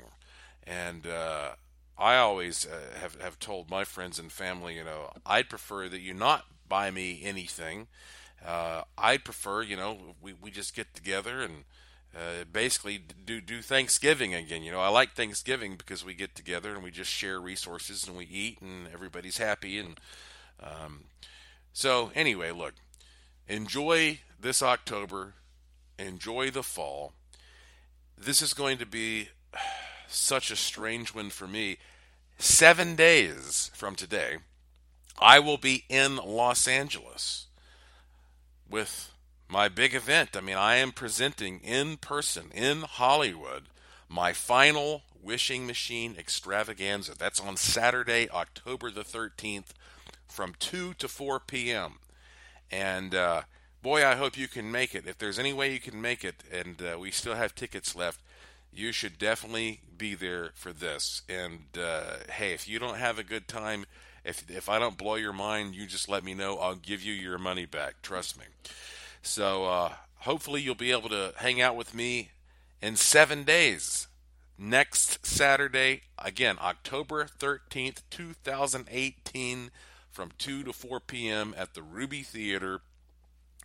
And 0.66 1.06
uh, 1.06 1.52
I 1.98 2.16
always 2.18 2.66
uh, 2.66 3.00
have, 3.00 3.22
have 3.22 3.38
told 3.40 3.70
my 3.70 3.84
friends 3.84 4.18
and 4.18 4.32
family, 4.32 4.76
you 4.76 4.84
know, 4.84 5.12
I'd 5.26 5.50
prefer 5.50 5.90
that 5.90 6.02
you 6.02 6.14
not 6.14 6.46
buy 6.68 6.90
me 6.90 7.22
anything. 7.24 7.88
Uh, 8.46 8.84
I'd 8.98 9.26
prefer, 9.26 9.62
you 9.62 9.76
know, 9.76 10.16
we, 10.22 10.34
we 10.34 10.52
just 10.52 10.76
get 10.76 10.94
together 10.94 11.42
and 11.42 11.66
uh, 12.16 12.44
basically 12.52 12.98
do 12.98 13.40
do 13.40 13.62
Thanksgiving 13.62 14.34
again. 14.34 14.64
You 14.64 14.72
know, 14.72 14.82
I 14.82 14.90
like 14.90 15.14
Thanksgiving 15.14 15.76
because 15.76 16.04
we 16.04 16.14
get 16.14 16.36
together 16.36 16.74
and 16.74 16.84
we 16.84 16.92
just 16.92 17.12
share 17.12 17.40
resources 17.40 18.08
and 18.08 18.18
we 18.18 18.26
eat 18.26 18.62
and 18.62 18.88
everybody's 18.94 19.38
happy. 19.38 19.78
And 19.78 20.00
um, 20.62 21.06
so, 21.72 22.12
anyway, 22.16 22.52
look, 22.52 22.74
enjoy 23.48 24.20
this 24.40 24.64
October, 24.64 25.36
enjoy 25.98 26.50
the 26.50 26.64
fall. 26.64 27.14
This 28.18 28.42
is 28.42 28.54
going 28.54 28.80
to 28.80 28.86
be 28.86 29.30
such 30.08 30.52
a 30.52 30.56
strange 30.56 31.14
one 31.14 31.30
for 31.30 31.48
me. 31.48 31.78
Seven 32.38 32.96
days 32.96 33.70
from 33.74 33.96
today, 33.96 34.38
I 35.20 35.40
will 35.40 35.58
be 35.58 35.84
in 35.90 36.16
Los 36.16 36.68
Angeles 36.68 37.48
with 38.70 39.12
my 39.50 39.68
big 39.68 39.96
event. 39.96 40.38
I 40.38 40.42
mean, 40.42 40.58
I 40.58 40.76
am 40.76 40.92
presenting 40.92 41.60
in 41.62 41.98
person 41.98 42.52
in 42.54 42.82
Hollywood 42.82 43.64
my 44.08 44.34
final 44.34 45.04
Wishing 45.22 45.68
Machine 45.68 46.16
extravaganza. 46.18 47.14
That's 47.18 47.40
on 47.40 47.58
Saturday, 47.58 48.30
October 48.30 48.90
the 48.90 49.04
13th 49.04 49.74
from 50.28 50.54
2 50.60 50.94
to 50.96 51.08
4 51.08 51.40
p.m. 51.42 51.94
And 52.72 53.14
uh, 53.14 53.44
boy, 53.82 54.06
I 54.06 54.16
hope 54.16 54.38
you 54.38 54.48
can 54.48 54.72
make 54.72 54.96
it. 54.96 55.08
If 55.08 55.18
there's 55.18 55.40
any 55.40 55.54
way 55.54 55.74
you 55.74 55.80
can 55.80 56.02
make 56.02 56.24
it, 56.24 56.44
and 56.52 56.82
uh, 56.82 56.98
we 57.00 57.12
still 57.12 57.36
have 57.36 57.56
tickets 57.56 57.96
left, 57.96 58.22
you 58.74 58.92
should 58.92 59.18
definitely 59.18 59.82
be 59.98 60.16
there 60.16 60.52
for 60.54 60.72
this. 60.72 61.24
And 61.28 61.66
uh, 61.78 62.32
hey, 62.32 62.54
if 62.54 62.68
you 62.68 62.80
don't 62.80 62.98
have 62.98 63.20
a 63.20 63.24
good 63.24 63.48
time, 63.48 63.86
if 64.24 64.50
if 64.50 64.70
I 64.70 64.80
don't 64.80 64.98
blow 64.98 65.16
your 65.16 65.34
mind, 65.34 65.76
you 65.76 65.88
just 65.88 66.08
let 66.08 66.24
me 66.24 66.34
know. 66.34 66.58
I'll 66.58 66.76
give 66.76 67.02
you 67.02 67.14
your 67.14 67.38
money 67.38 67.66
back. 67.66 68.02
Trust 68.02 68.38
me. 68.38 68.46
So 69.22 69.66
uh, 69.66 69.94
hopefully 70.20 70.62
you'll 70.62 70.76
be 70.76 70.92
able 70.92 71.10
to 71.10 71.34
hang 71.38 71.62
out 71.62 71.76
with 71.76 71.94
me 71.94 72.30
in 72.82 72.96
seven 72.96 73.44
days. 73.44 74.08
Next 74.58 75.26
Saturday, 75.26 76.02
again, 76.18 76.58
October 76.62 77.26
13th, 77.26 78.02
2018, 78.10 79.72
from 80.12 80.32
2 80.38 80.64
to 80.64 80.74
4 80.74 81.00
p.m. 81.00 81.56
at 81.58 81.74
the 81.74 81.82
Ruby 81.82 82.24
Theater 82.24 82.82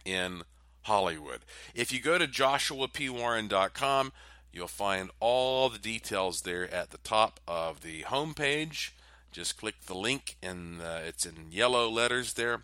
in 0.05 0.43
Hollywood. 0.83 1.41
If 1.75 1.93
you 1.93 2.01
go 2.01 2.17
to 2.19 2.29
joshuapwarren.com, 2.29 4.13
you'll 4.53 4.69
find 4.69 5.11
all 5.19 5.69
the 5.69 5.79
details 5.79 6.43
there 6.43 6.73
at 6.73 6.91
the 6.91 6.99
top 6.99 7.41
of 7.49 7.81
the 7.81 8.03
homepage. 8.03 8.91
Just 9.33 9.59
click 9.59 9.75
the 9.87 9.97
link, 9.97 10.37
and 10.41 10.81
uh, 10.81 11.01
it's 11.05 11.27
in 11.27 11.51
yellow 11.51 11.91
letters 11.91 12.35
there. 12.35 12.63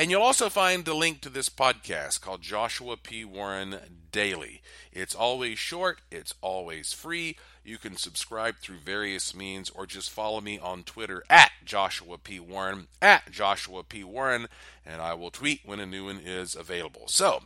And 0.00 0.12
you'll 0.12 0.22
also 0.22 0.48
find 0.48 0.84
the 0.84 0.94
link 0.94 1.22
to 1.22 1.28
this 1.28 1.48
podcast 1.48 2.20
called 2.20 2.40
Joshua 2.40 2.96
P. 2.96 3.24
Warren 3.24 3.98
Daily. 4.12 4.62
It's 4.92 5.12
always 5.12 5.58
short, 5.58 6.02
it's 6.08 6.34
always 6.40 6.92
free. 6.92 7.36
You 7.64 7.78
can 7.78 7.96
subscribe 7.96 8.58
through 8.58 8.78
various 8.78 9.34
means 9.34 9.70
or 9.70 9.86
just 9.86 10.10
follow 10.10 10.40
me 10.40 10.56
on 10.56 10.84
Twitter 10.84 11.24
at 11.28 11.50
Joshua 11.64 12.16
P. 12.16 12.38
Warren, 12.38 12.86
at 13.02 13.32
Joshua 13.32 13.82
P. 13.82 14.04
Warren, 14.04 14.46
and 14.86 15.02
I 15.02 15.14
will 15.14 15.32
tweet 15.32 15.62
when 15.64 15.80
a 15.80 15.84
new 15.84 16.04
one 16.04 16.20
is 16.24 16.54
available. 16.54 17.08
So 17.08 17.42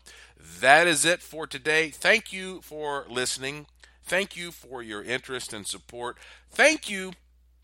that 0.60 0.86
is 0.86 1.06
it 1.06 1.22
for 1.22 1.46
today. 1.46 1.88
Thank 1.88 2.34
you 2.34 2.60
for 2.60 3.06
listening. 3.08 3.64
Thank 4.04 4.36
you 4.36 4.50
for 4.52 4.82
your 4.82 5.02
interest 5.02 5.54
and 5.54 5.66
support. 5.66 6.18
Thank 6.50 6.90
you 6.90 7.12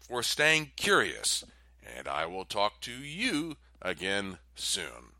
for 0.00 0.22
staying 0.22 0.70
curious. 0.76 1.44
And 1.96 2.08
I 2.08 2.24
will 2.24 2.46
talk 2.46 2.80
to 2.82 2.92
you 2.92 3.56
again 3.82 4.38
soon. 4.58 5.17